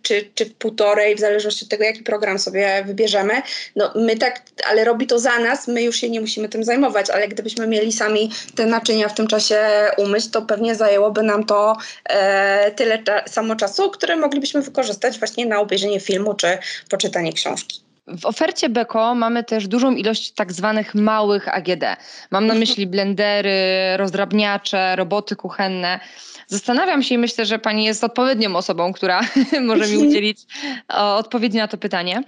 czy, 0.03 0.31
czy 0.35 0.45
w 0.45 0.55
półtorej, 0.55 1.17
w 1.17 1.21
zależności 1.21 1.65
od 1.65 1.71
tego, 1.71 1.85
jaki 1.85 2.03
program 2.03 2.39
sobie 2.39 2.85
wybierzemy, 2.87 3.43
no 3.77 3.93
my 3.95 4.17
tak, 4.17 4.43
ale 4.67 4.85
robi 4.85 5.07
to 5.07 5.19
za 5.19 5.39
nas, 5.39 5.69
my 5.69 5.83
już 5.83 5.97
się 5.97 6.11
nie 6.11 6.21
musimy 6.21 6.49
tym 6.49 6.65
zajmować, 6.65 7.11
ale 7.11 7.29
gdybyśmy 7.29 7.67
mieli 7.67 7.93
sami 7.93 8.31
te 8.57 8.67
naczynia 8.67 9.09
w 9.09 9.15
tym 9.15 9.27
czasie 9.27 9.61
umyć, 9.97 10.31
to 10.31 10.43
pewnie 10.43 10.75
zajęłoby 10.75 11.23
nam 11.23 11.47
to 11.47 11.77
e, 12.05 12.71
tyle 12.71 13.03
cza 13.03 13.23
samo 13.27 13.57
czasu, 13.57 13.91
które 13.91 14.17
moglibyśmy 14.17 14.63
wykorzystać 14.63 15.19
właśnie 15.19 15.47
na 15.47 15.61
obejrzenie 15.61 16.01
filmu 16.01 16.35
czy 16.35 16.59
poczytanie 16.89 17.33
książki. 17.33 17.84
W 18.07 18.27
ofercie 18.27 18.69
Beko 18.69 19.15
mamy 19.15 19.45
też 19.45 19.69
dużą 19.69 19.95
ilość 19.95 20.33
tak 20.33 20.53
zwanych 20.53 20.95
małych 20.95 21.49
AGD. 21.49 21.85
Mam 22.31 22.47
na 22.47 22.55
myśli 22.55 22.87
blendery, 22.87 23.51
rozdrabniacze, 23.97 24.97
roboty 24.97 25.37
kuchenne. 25.37 26.01
Zastanawiam 26.47 27.03
się 27.03 27.15
i 27.15 27.19
myślę, 27.19 27.47
że 27.47 27.59
pani 27.59 27.85
jest 27.85 28.05
odpowiednią 28.05 28.57
osobą, 28.57 28.93
która 28.93 29.21
może 29.67 29.87
mi 29.87 29.97
udzielić 29.97 30.41
odpowiedzi 30.89 31.59
na 31.59 31.69
to 31.69 31.79
pytanie. 31.79 32.23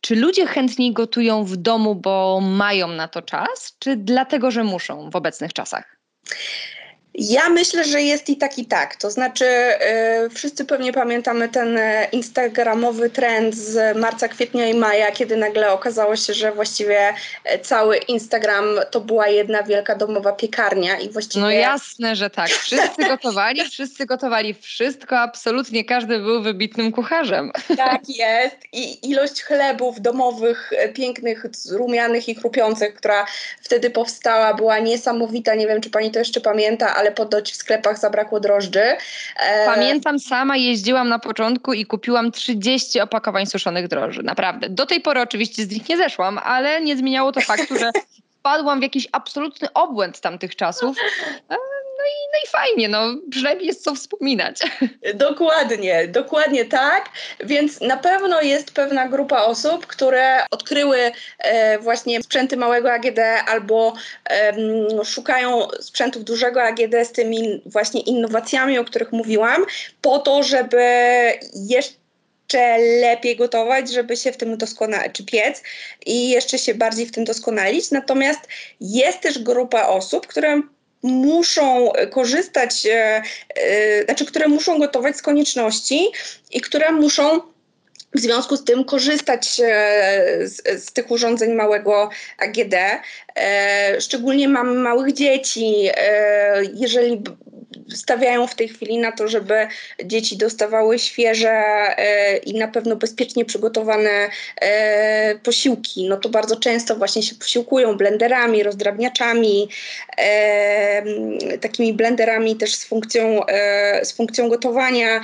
Czy 0.00 0.16
ludzie 0.16 0.46
chętniej 0.46 0.92
gotują 0.92 1.44
w 1.44 1.56
domu, 1.56 1.94
bo 1.94 2.40
mają 2.40 2.88
na 2.88 3.08
to 3.08 3.22
czas, 3.22 3.76
czy 3.78 3.96
dlatego, 3.96 4.50
że 4.50 4.64
muszą 4.64 5.10
w 5.10 5.16
obecnych 5.16 5.52
czasach? 5.52 5.96
Ja 7.14 7.48
myślę, 7.48 7.84
że 7.84 8.02
jest 8.02 8.28
i 8.28 8.36
tak, 8.36 8.58
i 8.58 8.64
tak. 8.64 8.96
To 8.96 9.10
znaczy, 9.10 9.44
yy, 9.44 10.30
wszyscy 10.30 10.64
pewnie 10.64 10.92
pamiętamy 10.92 11.48
ten 11.48 11.78
e, 11.78 12.08
instagramowy 12.12 13.10
trend 13.10 13.54
z 13.54 13.96
marca, 13.96 14.28
kwietnia 14.28 14.66
i 14.66 14.74
maja, 14.74 15.10
kiedy 15.10 15.36
nagle 15.36 15.72
okazało 15.72 16.16
się, 16.16 16.34
że 16.34 16.52
właściwie 16.52 17.14
e, 17.44 17.58
cały 17.58 17.96
Instagram 17.96 18.64
to 18.90 19.00
była 19.00 19.28
jedna 19.28 19.62
wielka 19.62 19.94
domowa 19.94 20.32
piekarnia 20.32 20.98
i 20.98 21.10
właściwie. 21.10 21.44
No 21.44 21.50
jasne, 21.50 22.16
że 22.16 22.30
tak. 22.30 22.48
Wszyscy 22.48 23.04
gotowali, 23.08 23.64
wszyscy 23.70 24.06
gotowali 24.06 24.54
wszystko, 24.54 25.18
absolutnie 25.18 25.84
każdy 25.84 26.18
był 26.18 26.42
wybitnym 26.42 26.92
kucharzem. 26.92 27.52
Tak 27.76 28.08
jest. 28.08 28.56
I 28.72 29.10
ilość 29.10 29.42
chlebów 29.42 30.00
domowych, 30.00 30.70
pięknych, 30.94 31.46
rumianych 31.70 32.28
i 32.28 32.34
chrupiących, 32.34 32.94
która 32.94 33.26
wtedy 33.62 33.90
powstała, 33.90 34.54
była 34.54 34.78
niesamowita. 34.78 35.54
Nie 35.54 35.66
wiem, 35.66 35.80
czy 35.80 35.90
pani 35.90 36.10
to 36.10 36.18
jeszcze 36.18 36.40
pamięta 36.40 37.01
ale 37.02 37.12
podoć 37.12 37.52
w 37.52 37.56
sklepach 37.56 37.98
zabrakło 37.98 38.40
drożdży. 38.40 38.82
Pamiętam, 39.66 40.18
sama 40.18 40.56
jeździłam 40.56 41.08
na 41.08 41.18
początku 41.18 41.72
i 41.72 41.86
kupiłam 41.86 42.32
30 42.32 43.00
opakowań 43.00 43.46
suszonych 43.46 43.88
drożdży, 43.88 44.22
naprawdę. 44.22 44.68
Do 44.68 44.86
tej 44.86 45.00
pory 45.00 45.20
oczywiście 45.20 45.62
z 45.62 45.70
nich 45.70 45.88
nie 45.88 45.96
zeszłam, 45.96 46.38
ale 46.38 46.80
nie 46.80 46.96
zmieniało 46.96 47.32
to 47.32 47.40
faktu, 47.40 47.78
że 47.78 47.90
wpadłam 48.38 48.80
w 48.80 48.82
jakiś 48.82 49.08
absolutny 49.12 49.72
obłęd 49.72 50.20
tamtych 50.20 50.56
czasów. 50.56 50.96
No 52.02 52.08
i, 52.08 52.18
no 52.32 52.38
i 52.44 52.50
fajnie, 52.50 52.88
no 52.88 53.14
przynajmniej 53.30 53.66
jest 53.66 53.84
co 53.84 53.94
wspominać. 53.94 54.60
Dokładnie, 55.14 56.08
dokładnie 56.08 56.64
tak. 56.64 57.08
Więc 57.44 57.80
na 57.80 57.96
pewno 57.96 58.40
jest 58.40 58.70
pewna 58.70 59.08
grupa 59.08 59.42
osób, 59.42 59.86
które 59.86 60.46
odkryły 60.50 61.12
e, 61.38 61.78
właśnie 61.78 62.22
sprzęty 62.22 62.56
małego 62.56 62.92
AGD 62.92 63.18
albo 63.46 63.94
e, 64.30 64.54
szukają 65.04 65.68
sprzętów 65.80 66.24
dużego 66.24 66.62
AGD 66.62 66.94
z 67.04 67.12
tymi 67.12 67.62
właśnie 67.66 68.00
innowacjami, 68.00 68.78
o 68.78 68.84
których 68.84 69.12
mówiłam, 69.12 69.64
po 70.00 70.18
to, 70.18 70.42
żeby 70.42 70.84
jeszcze 71.54 72.02
jeszcze 72.52 72.78
lepiej 72.78 73.36
gotować, 73.36 73.92
żeby 73.92 74.16
się 74.16 74.32
w 74.32 74.36
tym 74.36 74.58
doskonalić, 74.58 75.12
czy 75.12 75.24
piec 75.24 75.62
i 76.06 76.30
jeszcze 76.30 76.58
się 76.58 76.74
bardziej 76.74 77.06
w 77.06 77.12
tym 77.12 77.24
doskonalić. 77.24 77.90
Natomiast 77.90 78.40
jest 78.80 79.20
też 79.20 79.38
grupa 79.38 79.86
osób, 79.86 80.26
które 80.26 80.62
muszą 81.02 81.92
korzystać, 82.10 82.86
e, 82.86 83.22
e, 83.54 84.04
znaczy, 84.04 84.26
które 84.26 84.48
muszą 84.48 84.78
gotować 84.78 85.16
z 85.16 85.22
konieczności 85.22 86.12
i 86.50 86.60
które 86.60 86.92
muszą 86.92 87.40
w 88.14 88.20
związku 88.20 88.56
z 88.56 88.64
tym 88.64 88.84
korzystać 88.84 89.60
e, 89.64 90.48
z, 90.48 90.84
z, 90.84 90.92
tych 90.92 91.10
urządzeń 91.10 91.52
małego 91.52 92.10
AGD. 92.38 92.74
Szczególnie 94.00 94.48
mamy 94.48 94.74
małych 94.74 95.12
dzieci. 95.12 95.88
Jeżeli 96.74 97.22
stawiają 97.94 98.46
w 98.46 98.54
tej 98.54 98.68
chwili 98.68 98.98
na 98.98 99.12
to, 99.12 99.28
żeby 99.28 99.66
dzieci 100.04 100.36
dostawały 100.36 100.98
świeże 100.98 101.50
e, 101.50 102.36
i 102.36 102.54
na 102.54 102.68
pewno 102.68 102.96
bezpiecznie 102.96 103.44
przygotowane 103.44 104.30
e, 104.60 105.34
posiłki, 105.38 106.08
no 106.08 106.16
to 106.16 106.28
bardzo 106.28 106.56
często 106.56 106.96
właśnie 106.96 107.22
się 107.22 107.34
posiłkują 107.34 107.96
blenderami, 107.96 108.62
rozdrabniaczami, 108.62 109.68
e, 110.18 111.02
takimi 111.60 111.92
blenderami 111.92 112.56
też 112.56 112.74
z 112.74 112.84
funkcją, 112.84 113.40
z 114.02 114.12
funkcją 114.12 114.48
gotowania 114.48 115.20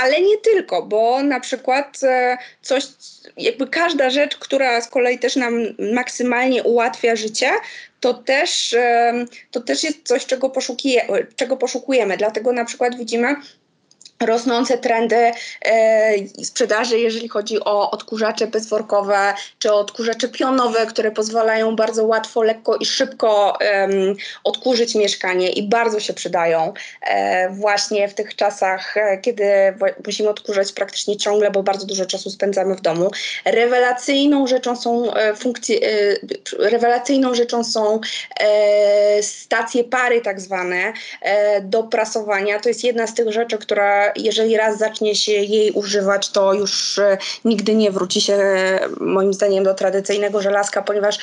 ale 0.00 0.20
nie 0.20 0.38
tylko, 0.38 0.82
bo 0.82 1.22
na 1.22 1.40
przykład 1.40 2.00
coś, 2.62 2.84
jakby 3.36 3.66
każda 3.66 4.10
rzecz, 4.10 4.36
która 4.36 4.80
z 4.80 4.88
kolei 4.88 5.18
też 5.18 5.36
nam 5.36 5.54
maksymalnie 5.94 6.62
ułatwia 6.62 7.16
życie, 7.16 7.50
to 8.02 8.14
też, 8.14 8.76
to 9.50 9.60
też 9.60 9.84
jest 9.84 9.98
coś, 10.04 10.26
czego, 10.26 10.50
poszukuje, 10.50 11.06
czego 11.36 11.56
poszukujemy. 11.56 12.16
Dlatego 12.16 12.52
na 12.52 12.64
przykład 12.64 12.96
widzimy, 12.96 13.36
rosnące 14.26 14.78
trendy 14.78 15.32
e, 15.64 16.12
sprzedaży, 16.44 16.98
jeżeli 16.98 17.28
chodzi 17.28 17.64
o 17.64 17.90
odkurzacze 17.90 18.46
bezworkowe 18.46 19.34
czy 19.58 19.72
odkurzacze 19.72 20.28
pionowe, 20.28 20.86
które 20.86 21.10
pozwalają 21.10 21.76
bardzo 21.76 22.04
łatwo, 22.04 22.42
lekko 22.42 22.76
i 22.76 22.86
szybko 22.86 23.58
odkurzyć 24.44 24.94
mieszkanie 24.94 25.50
i 25.50 25.68
bardzo 25.68 26.00
się 26.00 26.12
przydają 26.12 26.72
e, 27.02 27.50
właśnie 27.50 28.08
w 28.08 28.14
tych 28.14 28.36
czasach, 28.36 28.96
e, 28.96 29.18
kiedy 29.18 29.44
musimy 30.06 30.28
odkurzać 30.28 30.72
praktycznie 30.72 31.16
ciągle, 31.16 31.50
bo 31.50 31.62
bardzo 31.62 31.86
dużo 31.86 32.06
czasu 32.06 32.30
spędzamy 32.30 32.74
w 32.74 32.80
domu. 32.80 33.10
Rewelacyjną 33.44 34.46
rzeczą 34.46 34.76
są 34.76 35.10
funkcje, 35.36 35.80
rewelacyjną 36.58 37.34
rzeczą 37.34 37.64
są 37.64 38.00
stacje 39.20 39.84
pary 39.84 40.20
tak 40.20 40.40
zwane 40.40 40.92
do 41.62 41.82
prasowania. 41.82 42.60
To 42.60 42.68
jest 42.68 42.84
jedna 42.84 43.06
z 43.06 43.14
tych 43.14 43.32
rzeczy, 43.32 43.58
która 43.58 44.11
jeżeli 44.16 44.56
raz 44.56 44.78
zacznie 44.78 45.14
się 45.14 45.32
jej 45.32 45.72
używać, 45.72 46.28
to 46.28 46.54
już 46.54 46.98
e, 46.98 47.18
nigdy 47.44 47.74
nie 47.74 47.90
wróci 47.90 48.20
się 48.20 48.38
moim 49.00 49.34
zdaniem 49.34 49.64
do 49.64 49.74
tradycyjnego 49.74 50.42
żelazka, 50.42 50.82
ponieważ 50.82 51.18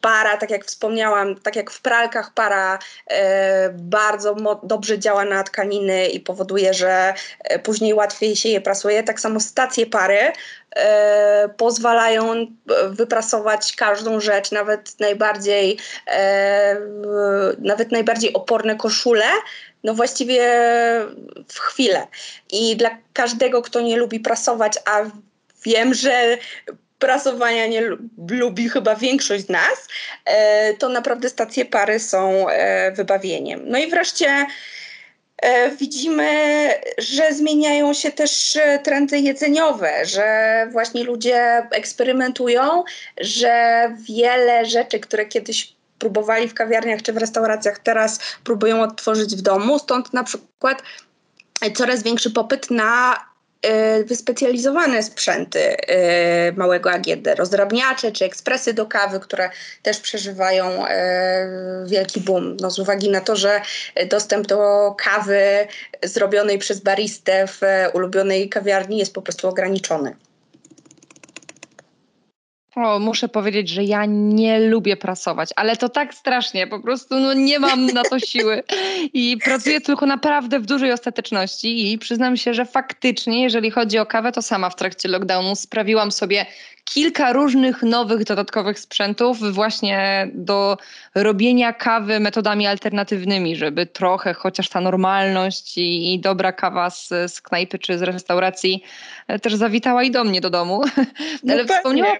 para, 0.00 0.36
tak 0.36 0.50
jak 0.50 0.64
wspomniałam, 0.64 1.36
tak 1.36 1.56
jak 1.56 1.70
w 1.70 1.80
pralkach 1.80 2.34
para 2.34 2.78
e, 3.06 3.70
bardzo 3.74 4.36
dobrze 4.62 4.98
działa 4.98 5.24
na 5.24 5.42
tkaniny 5.42 6.06
i 6.06 6.20
powoduje, 6.20 6.74
że 6.74 7.14
e, 7.44 7.58
później 7.58 7.94
łatwiej 7.94 8.36
się 8.36 8.48
je 8.48 8.60
prasuje. 8.60 9.02
Tak 9.02 9.20
samo 9.20 9.40
stacje 9.40 9.86
pary 9.86 10.32
e, 10.76 11.48
pozwalają 11.56 12.46
wyprasować 12.88 13.76
każdą 13.76 14.20
rzecz, 14.20 14.52
nawet 14.52 15.00
najbardziej, 15.00 15.78
e, 16.06 16.76
nawet 17.58 17.92
najbardziej 17.92 18.32
oporne 18.32 18.76
koszule, 18.76 19.26
no 19.84 19.94
właściwie 19.94 20.42
w 21.48 21.58
chwilę. 21.58 22.06
I 22.52 22.76
dla 22.76 22.90
każdego, 23.12 23.62
kto 23.62 23.80
nie 23.80 23.96
lubi 23.96 24.20
prasować, 24.20 24.78
a 24.84 25.02
wiem, 25.64 25.94
że 25.94 26.38
prasowania 27.00 27.66
nie 27.66 27.82
lubi 28.28 28.68
chyba 28.68 28.96
większość 28.96 29.46
z 29.46 29.48
nas, 29.48 29.88
e, 30.24 30.74
to 30.74 30.88
naprawdę 30.88 31.28
stacje 31.28 31.64
pary 31.64 32.00
są 32.00 32.48
e, 32.48 32.92
wybawieniem. 32.92 33.62
No 33.64 33.78
i 33.78 33.90
wreszcie 33.90 34.46
e, 35.42 35.70
widzimy, 35.70 36.28
że 36.98 37.34
zmieniają 37.34 37.94
się 37.94 38.12
też 38.12 38.58
trendy 38.84 39.18
jedzeniowe, 39.18 40.06
że 40.06 40.66
właśnie 40.72 41.04
ludzie 41.04 41.66
eksperymentują, 41.70 42.84
że 43.20 43.84
wiele 44.08 44.66
rzeczy, 44.66 45.00
które 45.00 45.26
kiedyś 45.26 45.79
próbowali 46.00 46.48
w 46.48 46.54
kawiarniach 46.54 47.02
czy 47.02 47.12
w 47.12 47.16
restauracjach, 47.16 47.78
teraz 47.78 48.18
próbują 48.44 48.82
odtworzyć 48.82 49.36
w 49.36 49.40
domu. 49.40 49.78
Stąd 49.78 50.12
na 50.12 50.24
przykład 50.24 50.82
coraz 51.74 52.02
większy 52.02 52.30
popyt 52.30 52.70
na 52.70 53.16
y, 53.66 54.04
wyspecjalizowane 54.04 55.02
sprzęty 55.02 55.76
y, 55.76 55.76
małego 56.56 56.90
AGD, 56.90 57.26
rozdrabniacze 57.36 58.12
czy 58.12 58.24
ekspresy 58.24 58.74
do 58.74 58.86
kawy, 58.86 59.20
które 59.20 59.50
też 59.82 60.00
przeżywają 60.00 60.84
wielki 61.86 62.20
boom. 62.20 62.56
No, 62.60 62.70
z 62.70 62.78
uwagi 62.78 63.10
na 63.10 63.20
to, 63.20 63.36
że 63.36 63.60
dostęp 64.10 64.46
do 64.46 64.94
kawy 64.98 65.66
zrobionej 66.02 66.58
przez 66.58 66.80
baristę 66.80 67.46
w 67.46 67.60
ulubionej 67.92 68.48
kawiarni 68.48 68.98
jest 68.98 69.14
po 69.14 69.22
prostu 69.22 69.48
ograniczony. 69.48 70.16
O, 72.76 72.98
muszę 72.98 73.28
powiedzieć, 73.28 73.68
że 73.68 73.84
ja 73.84 74.04
nie 74.06 74.60
lubię 74.60 74.96
prasować, 74.96 75.50
ale 75.56 75.76
to 75.76 75.88
tak 75.88 76.14
strasznie, 76.14 76.66
po 76.66 76.80
prostu 76.80 77.20
no, 77.20 77.34
nie 77.34 77.58
mam 77.58 77.86
na 77.86 78.02
to 78.02 78.20
siły 78.20 78.62
i 79.12 79.38
pracuję 79.44 79.80
tylko 79.80 80.06
naprawdę 80.06 80.60
w 80.60 80.66
dużej 80.66 80.92
ostateczności 80.92 81.92
i 81.92 81.98
przyznam 81.98 82.36
się, 82.36 82.54
że 82.54 82.64
faktycznie, 82.64 83.42
jeżeli 83.42 83.70
chodzi 83.70 83.98
o 83.98 84.06
kawę, 84.06 84.32
to 84.32 84.42
sama 84.42 84.70
w 84.70 84.76
trakcie 84.76 85.08
lockdownu 85.08 85.56
sprawiłam 85.56 86.12
sobie 86.12 86.46
kilka 86.84 87.32
różnych 87.32 87.82
nowych, 87.82 88.24
dodatkowych 88.24 88.78
sprzętów 88.78 89.52
właśnie 89.52 90.28
do 90.34 90.78
robienia 91.14 91.72
kawy 91.72 92.20
metodami 92.20 92.66
alternatywnymi, 92.66 93.56
żeby 93.56 93.86
trochę 93.86 94.34
chociaż 94.34 94.68
ta 94.68 94.80
normalność 94.80 95.78
i, 95.78 96.14
i 96.14 96.20
dobra 96.20 96.52
kawa 96.52 96.90
z, 96.90 97.08
z 97.08 97.40
knajpy 97.40 97.78
czy 97.78 97.98
z 97.98 98.02
restauracji 98.02 98.82
e, 99.28 99.38
też 99.38 99.54
zawitała 99.54 100.02
i 100.02 100.10
do 100.10 100.24
mnie 100.24 100.40
do 100.40 100.50
domu. 100.50 100.82
No 101.42 101.52
Ale 101.52 101.64
wspomniała 101.64 102.16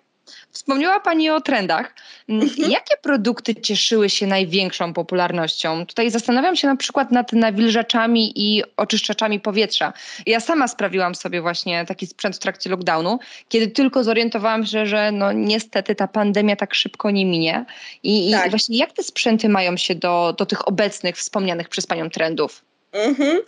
Wspomniała 0.50 1.00
Pani 1.00 1.30
o 1.30 1.40
trendach. 1.40 1.94
Mm, 2.28 2.42
mhm. 2.42 2.70
Jakie 2.70 2.96
produkty 3.02 3.54
cieszyły 3.54 4.10
się 4.10 4.26
największą 4.26 4.92
popularnością? 4.92 5.86
Tutaj 5.86 6.10
zastanawiam 6.10 6.56
się 6.56 6.68
na 6.68 6.76
przykład 6.76 7.12
nad 7.12 7.32
nawilżaczami 7.32 8.32
i 8.36 8.62
oczyszczaczami 8.76 9.40
powietrza. 9.40 9.92
Ja 10.26 10.40
sama 10.40 10.68
sprawiłam 10.68 11.14
sobie 11.14 11.42
właśnie 11.42 11.84
taki 11.84 12.06
sprzęt 12.06 12.36
w 12.36 12.38
trakcie 12.38 12.70
lockdownu, 12.70 13.18
kiedy 13.48 13.68
tylko 13.68 14.04
zorientowałam 14.04 14.66
się, 14.66 14.86
że 14.86 15.12
no 15.12 15.32
niestety 15.32 15.94
ta 15.94 16.08
pandemia 16.08 16.56
tak 16.56 16.74
szybko 16.74 17.10
nie 17.10 17.26
minie. 17.26 17.64
I, 18.02 18.30
tak. 18.30 18.46
i 18.46 18.50
właśnie 18.50 18.78
jak 18.78 18.92
te 18.92 19.02
sprzęty 19.02 19.48
mają 19.48 19.76
się 19.76 19.94
do, 19.94 20.34
do 20.38 20.46
tych 20.46 20.68
obecnych, 20.68 21.16
wspomnianych 21.16 21.68
przez 21.68 21.86
Panią 21.86 22.10
trendów? 22.10 22.69
Mhm. 22.92 23.38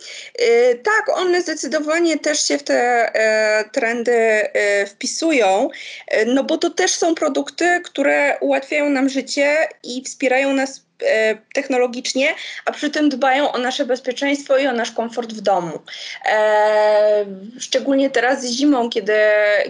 Y, 0.41 0.81
tak, 0.83 1.17
one 1.17 1.41
zdecydowanie 1.41 2.19
też 2.19 2.47
się 2.47 2.57
w 2.57 2.63
te 2.63 2.75
e, 3.15 3.63
trendy 3.69 4.13
e, 4.13 4.85
wpisują, 4.85 5.69
e, 6.07 6.25
no 6.25 6.43
bo 6.43 6.57
to 6.57 6.69
też 6.69 6.91
są 6.91 7.15
produkty, 7.15 7.81
które 7.83 8.37
ułatwiają 8.41 8.89
nam 8.89 9.09
życie 9.09 9.57
i 9.83 10.03
wspierają 10.03 10.53
nas 10.53 10.85
e, 11.05 11.37
technologicznie, 11.53 12.35
a 12.65 12.71
przy 12.71 12.89
tym 12.89 13.09
dbają 13.09 13.51
o 13.51 13.57
nasze 13.57 13.85
bezpieczeństwo 13.85 14.57
i 14.57 14.67
o 14.67 14.73
nasz 14.73 14.91
komfort 14.91 15.33
w 15.33 15.41
domu. 15.41 15.79
E, 16.25 17.25
szczególnie 17.59 18.09
teraz 18.09 18.45
zimą, 18.45 18.89
kiedy, 18.89 19.13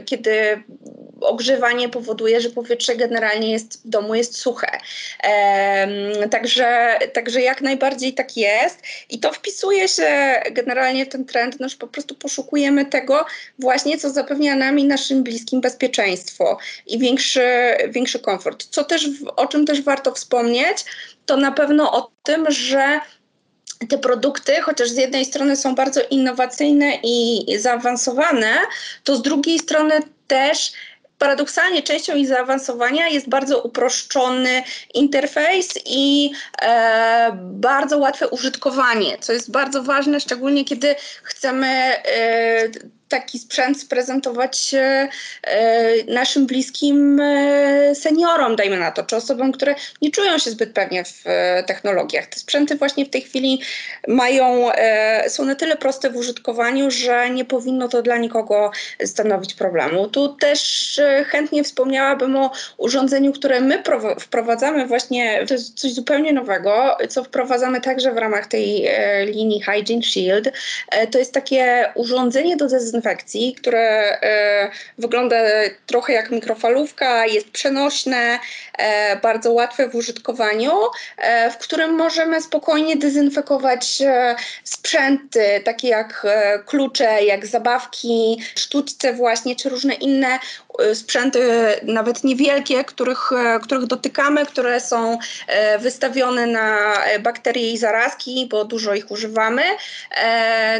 kiedy 0.05 0.63
ogrzewanie 1.23 1.89
powoduje, 1.89 2.41
że 2.41 2.49
powietrze 2.49 2.95
generalnie 2.95 3.51
jest 3.51 3.85
w 3.85 3.89
domu 3.89 4.15
jest 4.15 4.37
suche. 4.37 4.79
Także, 6.31 6.99
także 7.13 7.41
jak 7.41 7.61
najbardziej 7.61 8.13
tak 8.13 8.37
jest 8.37 8.79
i 9.09 9.19
to 9.19 9.31
wpisuje 9.33 9.87
się 9.87 10.41
generalnie 10.51 11.05
w 11.05 11.09
ten 11.09 11.25
trend, 11.25 11.59
no, 11.59 11.69
że 11.69 11.77
po 11.77 11.87
prostu 11.87 12.15
poszukujemy 12.15 12.85
tego 12.85 13.25
właśnie, 13.59 13.97
co 13.97 14.09
zapewnia 14.09 14.55
nam 14.55 14.79
i 14.79 14.83
naszym 14.83 15.23
bliskim 15.23 15.61
bezpieczeństwo 15.61 16.57
i 16.87 16.99
większy, 16.99 17.47
większy 17.89 18.19
komfort. 18.19 18.67
Co 18.69 18.83
też, 18.83 19.09
o 19.35 19.47
czym 19.47 19.65
też 19.65 19.81
warto 19.81 20.11
wspomnieć, 20.11 20.85
to 21.25 21.37
na 21.37 21.51
pewno 21.51 21.91
o 21.91 22.11
tym, 22.23 22.51
że 22.51 22.99
te 23.89 23.97
produkty, 23.97 24.61
chociaż 24.61 24.89
z 24.89 24.97
jednej 24.97 25.25
strony 25.25 25.55
są 25.55 25.75
bardzo 25.75 26.01
innowacyjne 26.09 26.99
i 27.03 27.45
zaawansowane, 27.59 28.57
to 29.03 29.15
z 29.15 29.21
drugiej 29.21 29.59
strony 29.59 29.99
też 30.27 30.71
paradoksalnie 31.23 31.83
częścią 31.83 32.15
ich 32.15 32.27
zaawansowania 32.27 33.07
jest 33.07 33.29
bardzo 33.29 33.61
uproszczony 33.61 34.63
interfejs 34.93 35.69
i 35.85 36.31
e, 36.61 37.31
bardzo 37.43 37.97
łatwe 37.97 38.27
użytkowanie, 38.27 39.17
co 39.19 39.33
jest 39.33 39.51
bardzo 39.51 39.83
ważne, 39.83 40.19
szczególnie 40.19 40.65
kiedy 40.65 40.95
chcemy 41.23 41.67
e, 41.67 42.69
taki 43.13 43.39
sprzęt 43.39 43.81
sprezentować 43.81 44.73
e, 44.73 45.09
naszym 46.07 46.45
bliskim 46.45 47.19
e, 47.19 47.95
seniorom, 47.95 48.55
dajmy 48.55 48.79
na 48.79 48.91
to, 48.91 49.03
czy 49.03 49.15
osobom, 49.15 49.51
które 49.51 49.75
nie 50.01 50.11
czują 50.11 50.37
się 50.37 50.51
zbyt 50.51 50.73
pewnie 50.73 51.03
w 51.03 51.21
e, 51.25 51.63
technologiach. 51.63 52.27
Te 52.27 52.39
sprzęty 52.39 52.75
właśnie 52.75 53.05
w 53.05 53.09
tej 53.09 53.21
chwili 53.21 53.61
mają, 54.07 54.69
są 55.27 55.45
na 55.45 55.55
tyle 55.55 55.77
proste 55.77 56.09
w 56.09 56.15
użytkowaniu, 56.15 56.91
że 56.91 57.29
nie 57.29 57.45
powinno 57.45 57.87
to 57.87 58.01
dla 58.01 58.17
nikogo 58.17 58.71
stanowić 59.05 59.53
problemu. 59.53 60.07
Tu 60.07 60.29
też 60.29 61.01
chętnie 61.27 61.63
wspomniałabym 61.63 62.35
o 62.35 62.51
urządzeniu, 62.77 63.33
które 63.33 63.61
my 63.61 63.83
wprowadzamy 64.19 64.87
właśnie, 64.87 65.45
to 65.47 65.53
jest 65.53 65.79
coś 65.79 65.93
zupełnie 65.93 66.33
nowego, 66.33 66.97
co 67.09 67.23
wprowadzamy 67.23 67.81
także 67.81 68.11
w 68.11 68.17
ramach 68.17 68.47
tej 68.47 68.89
linii 69.25 69.61
Hygiene 69.61 70.03
Shield. 70.03 70.49
To 71.11 71.19
jest 71.19 71.33
takie 71.33 71.91
urządzenie 71.95 72.57
do 72.57 72.67
dezynfekcji 72.67 73.02
dezynfekcji, 73.03 73.55
które 73.55 73.79
e, 74.21 74.71
wygląda 74.97 75.35
trochę 75.85 76.13
jak 76.13 76.31
mikrofalówka, 76.31 77.25
jest 77.25 77.51
przenośne, 77.51 78.39
e, 78.77 79.15
bardzo 79.15 79.51
łatwe 79.51 79.89
w 79.89 79.95
użytkowaniu, 79.95 80.71
e, 81.17 81.51
w 81.51 81.57
którym 81.57 81.95
możemy 81.95 82.41
spokojnie 82.41 82.95
dezynfekować 82.95 84.03
sprzęty, 84.63 85.61
takie 85.65 85.87
jak 85.87 86.27
klucze, 86.65 87.23
jak 87.23 87.45
zabawki, 87.47 88.41
sztućce 88.55 89.13
właśnie, 89.13 89.55
czy 89.55 89.69
różne 89.69 89.93
inne 89.93 90.39
sprzęty, 90.93 91.39
nawet 91.83 92.23
niewielkie, 92.23 92.83
których, 92.83 93.29
których 93.63 93.85
dotykamy, 93.85 94.45
które 94.45 94.79
są 94.79 95.17
wystawione 95.79 96.47
na 96.47 96.93
bakterie 97.19 97.71
i 97.71 97.77
zarazki, 97.77 98.47
bo 98.51 98.65
dużo 98.65 98.93
ich 98.93 99.11
używamy. 99.11 99.63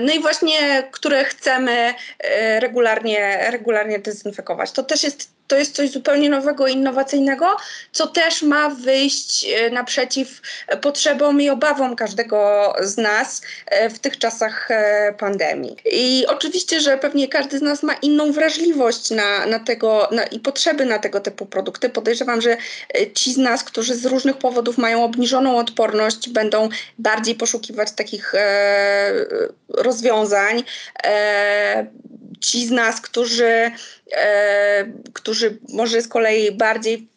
No 0.02 0.14
i 0.14 0.20
właśnie, 0.20 0.88
które 0.92 1.26
chcemy 1.26 1.94
E, 2.20 2.60
regularnie, 2.60 3.48
regularnie 3.52 4.00
dezynfekować. 4.00 4.72
To 4.72 4.84
też 4.84 5.04
jest 5.04 5.30
to 5.48 5.56
jest 5.56 5.76
coś 5.76 5.92
zupełnie 5.92 6.30
nowego 6.30 6.68
innowacyjnego, 6.68 7.58
co 7.92 8.08
też 8.08 8.42
ma 8.42 8.70
wyjść 8.70 9.46
e, 9.46 9.70
naprzeciw 9.70 10.42
potrzebom 10.82 11.42
i 11.42 11.50
obawom 11.50 11.96
każdego 11.96 12.74
z 12.82 12.98
nas 12.98 13.42
e, 13.66 13.90
w 13.90 14.00
tych 14.00 14.18
czasach 14.18 14.70
pandemii. 15.18 15.76
I 15.92 16.26
oczywiście, 16.28 16.80
że 16.80 16.98
pewnie 16.98 17.28
każdy 17.28 17.60
z 17.60 17.62
nas 17.62 17.84
ma 17.84 17.94
inną 17.94 18.32
wrażliwość 18.32 19.12
na, 19.12 19.46
na 19.46 19.60
tego 19.60 20.08
na, 20.12 20.24
i 20.24 20.40
potrzeby 20.40 20.86
na 20.86 21.00
tego 21.00 21.20
typu 21.20 21.46
produkty. 21.46 21.90
Podejrzewam, 21.90 22.42
że 22.42 22.58
ci 23.14 23.34
z 23.34 23.38
nas, 23.38 23.64
którzy 23.64 23.96
z 23.96 24.06
różnych 24.06 24.38
powodów 24.38 24.78
mają 24.78 25.04
obniżoną 25.04 25.58
odporność, 25.58 26.30
będą 26.30 26.70
bardziej 26.98 27.36
poszukiwać 27.36 27.92
takich 27.92 28.36
e, 28.36 29.12
rozwiązań. 29.70 30.64
E, 31.04 31.86
ci 32.40 32.68
z 32.68 32.72
nas, 32.72 33.02
którzy, 33.02 33.46
e, 33.46 33.72
którzy 35.14 35.58
może 35.70 36.02
z 36.02 36.08
kolei 36.08 36.52
bardziej 36.52 37.08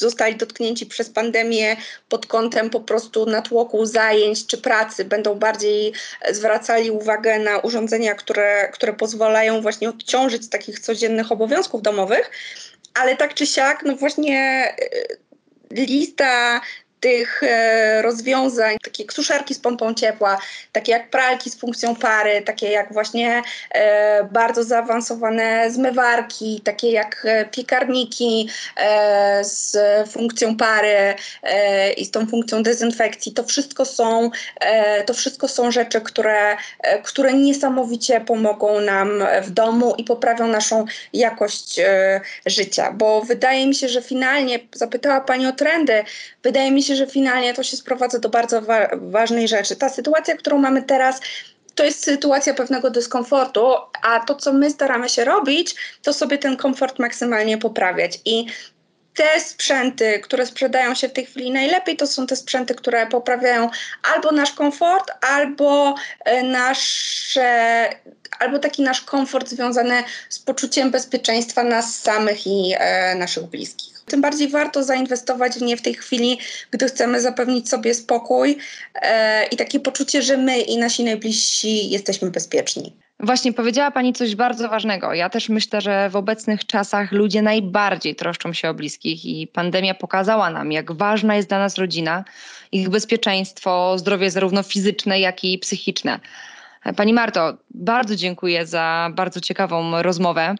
zostali 0.00 0.36
dotknięci 0.36 0.86
przez 0.86 1.10
pandemię 1.10 1.76
pod 2.08 2.26
kątem 2.26 2.70
po 2.70 2.80
prostu 2.80 3.26
natłoku 3.26 3.86
zajęć 3.86 4.46
czy 4.46 4.58
pracy, 4.58 5.04
będą 5.04 5.34
bardziej 5.34 5.92
zwracali 6.30 6.90
uwagę 6.90 7.38
na 7.38 7.58
urządzenia, 7.58 8.14
które, 8.14 8.68
które 8.72 8.92
pozwalają 8.92 9.62
właśnie 9.62 9.88
odciążyć 9.88 10.48
takich 10.48 10.80
codziennych 10.80 11.32
obowiązków 11.32 11.82
domowych. 11.82 12.30
Ale 12.94 13.16
tak 13.16 13.34
czy 13.34 13.46
siak, 13.46 13.82
no 13.82 13.96
właśnie 13.96 14.38
e, 15.70 15.86
lista 15.86 16.60
tych 17.00 17.42
e, 17.42 18.02
rozwiązań, 18.02 18.76
takie 18.82 19.02
jak 19.02 19.12
suszarki 19.12 19.54
z 19.54 19.58
pompą 19.58 19.94
ciepła, 19.94 20.38
takie 20.72 20.92
jak 20.92 21.10
pralki 21.10 21.50
z 21.50 21.56
funkcją 21.56 21.96
pary, 21.96 22.42
takie 22.42 22.70
jak 22.70 22.92
właśnie 22.92 23.42
e, 23.70 24.24
bardzo 24.24 24.64
zaawansowane 24.64 25.70
zmywarki, 25.70 26.60
takie 26.64 26.90
jak 26.90 27.22
e, 27.24 27.44
piekarniki 27.44 28.48
z 29.42 29.76
funkcją 30.10 30.56
pary 30.56 31.14
i 31.96 32.04
z 32.04 32.10
tą 32.10 32.26
funkcją 32.26 32.62
dezynfekcji. 32.62 33.32
To 33.32 33.44
wszystko 33.44 33.84
są, 33.84 34.30
to 35.06 35.14
wszystko 35.14 35.48
są 35.48 35.70
rzeczy, 35.70 36.00
które, 36.00 36.56
które 37.02 37.32
niesamowicie 37.32 38.20
pomogą 38.20 38.80
nam 38.80 39.24
w 39.42 39.50
domu 39.50 39.94
i 39.98 40.04
poprawią 40.04 40.46
naszą 40.46 40.84
jakość 41.12 41.80
życia, 42.46 42.92
bo 42.92 43.22
wydaje 43.22 43.66
mi 43.66 43.74
się, 43.74 43.88
że 43.88 44.02
finalnie, 44.02 44.58
zapytała 44.74 45.20
Pani 45.20 45.46
o 45.46 45.52
trendy, 45.52 46.04
wydaje 46.42 46.70
mi 46.70 46.82
się, 46.82 46.89
że 46.96 47.06
finalnie 47.06 47.54
to 47.54 47.62
się 47.62 47.76
sprowadza 47.76 48.18
do 48.18 48.28
bardzo 48.28 48.62
wa 48.62 48.88
ważnej 48.92 49.48
rzeczy. 49.48 49.76
Ta 49.76 49.88
sytuacja, 49.88 50.36
którą 50.36 50.58
mamy 50.58 50.82
teraz, 50.82 51.20
to 51.74 51.84
jest 51.84 52.04
sytuacja 52.04 52.54
pewnego 52.54 52.90
dyskomfortu, 52.90 53.66
a 54.02 54.20
to, 54.20 54.34
co 54.34 54.52
my 54.52 54.70
staramy 54.70 55.08
się 55.08 55.24
robić, 55.24 55.74
to 56.02 56.12
sobie 56.12 56.38
ten 56.38 56.56
komfort 56.56 56.98
maksymalnie 56.98 57.58
poprawiać. 57.58 58.18
I 58.24 58.46
te 59.14 59.40
sprzęty, 59.40 60.20
które 60.20 60.46
sprzedają 60.46 60.94
się 60.94 61.08
w 61.08 61.12
tej 61.12 61.26
chwili 61.26 61.50
najlepiej, 61.50 61.96
to 61.96 62.06
są 62.06 62.26
te 62.26 62.36
sprzęty, 62.36 62.74
które 62.74 63.06
poprawiają 63.06 63.70
albo 64.14 64.32
nasz 64.32 64.52
komfort, 64.52 65.10
albo 65.20 65.94
e, 66.24 66.42
nasze, 66.42 67.88
albo 68.38 68.58
taki 68.58 68.82
nasz 68.82 69.00
komfort 69.00 69.48
związany 69.48 70.02
z 70.28 70.38
poczuciem 70.38 70.90
bezpieczeństwa 70.90 71.62
nas 71.62 71.98
samych 71.98 72.46
i 72.46 72.74
e, 72.78 73.14
naszych 73.14 73.44
bliskich. 73.44 73.89
Tym 74.10 74.20
bardziej 74.20 74.48
warto 74.48 74.84
zainwestować 74.84 75.52
w 75.52 75.62
nie 75.62 75.76
w 75.76 75.82
tej 75.82 75.94
chwili, 75.94 76.38
gdy 76.70 76.86
chcemy 76.86 77.20
zapewnić 77.20 77.68
sobie 77.68 77.94
spokój 77.94 78.56
e, 78.94 79.46
i 79.46 79.56
takie 79.56 79.80
poczucie, 79.80 80.22
że 80.22 80.36
my 80.36 80.60
i 80.60 80.78
nasi 80.78 81.04
najbliżsi 81.04 81.90
jesteśmy 81.90 82.30
bezpieczni. 82.30 82.96
Właśnie 83.20 83.52
powiedziała 83.52 83.90
Pani 83.90 84.12
coś 84.12 84.34
bardzo 84.34 84.68
ważnego. 84.68 85.14
Ja 85.14 85.30
też 85.30 85.48
myślę, 85.48 85.80
że 85.80 86.10
w 86.10 86.16
obecnych 86.16 86.66
czasach 86.66 87.12
ludzie 87.12 87.42
najbardziej 87.42 88.14
troszczą 88.16 88.52
się 88.52 88.68
o 88.68 88.74
bliskich 88.74 89.24
i 89.24 89.46
pandemia 89.46 89.94
pokazała 89.94 90.50
nam, 90.50 90.72
jak 90.72 90.92
ważna 90.92 91.36
jest 91.36 91.48
dla 91.48 91.58
nas 91.58 91.78
rodzina, 91.78 92.24
ich 92.72 92.88
bezpieczeństwo, 92.88 93.98
zdrowie 93.98 94.30
zarówno 94.30 94.62
fizyczne, 94.62 95.20
jak 95.20 95.44
i 95.44 95.58
psychiczne. 95.58 96.20
Pani 96.96 97.12
Marto, 97.12 97.56
bardzo 97.70 98.16
dziękuję 98.16 98.66
za 98.66 99.10
bardzo 99.14 99.40
ciekawą 99.40 100.02
rozmowę. 100.02 100.54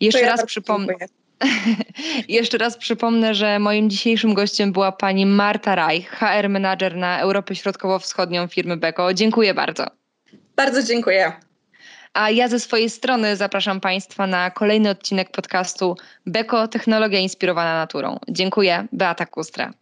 Jeszcze 0.00 0.20
ja 0.20 0.28
raz 0.28 0.44
przypomnę. 0.44 0.94
Jeszcze 2.28 2.58
raz 2.58 2.76
przypomnę, 2.76 3.34
że 3.34 3.58
moim 3.58 3.90
dzisiejszym 3.90 4.34
gościem 4.34 4.72
była 4.72 4.92
pani 4.92 5.26
Marta 5.26 5.74
Reich, 5.74 6.10
HR 6.10 6.48
Manager 6.48 6.96
na 6.96 7.20
Europę 7.20 7.54
Środkowo-Wschodnią 7.54 8.46
firmy 8.46 8.76
Beko. 8.76 9.14
Dziękuję 9.14 9.54
bardzo. 9.54 9.86
Bardzo 10.56 10.82
dziękuję. 10.82 11.32
A 12.14 12.30
ja 12.30 12.48
ze 12.48 12.60
swojej 12.60 12.90
strony 12.90 13.36
zapraszam 13.36 13.80
Państwa 13.80 14.26
na 14.26 14.50
kolejny 14.50 14.90
odcinek 14.90 15.30
podcastu 15.30 15.96
Beko 16.26 16.68
Technologia 16.68 17.18
inspirowana 17.18 17.74
naturą. 17.74 18.18
Dziękuję, 18.28 18.86
Beata 18.92 19.26
Kustra. 19.26 19.74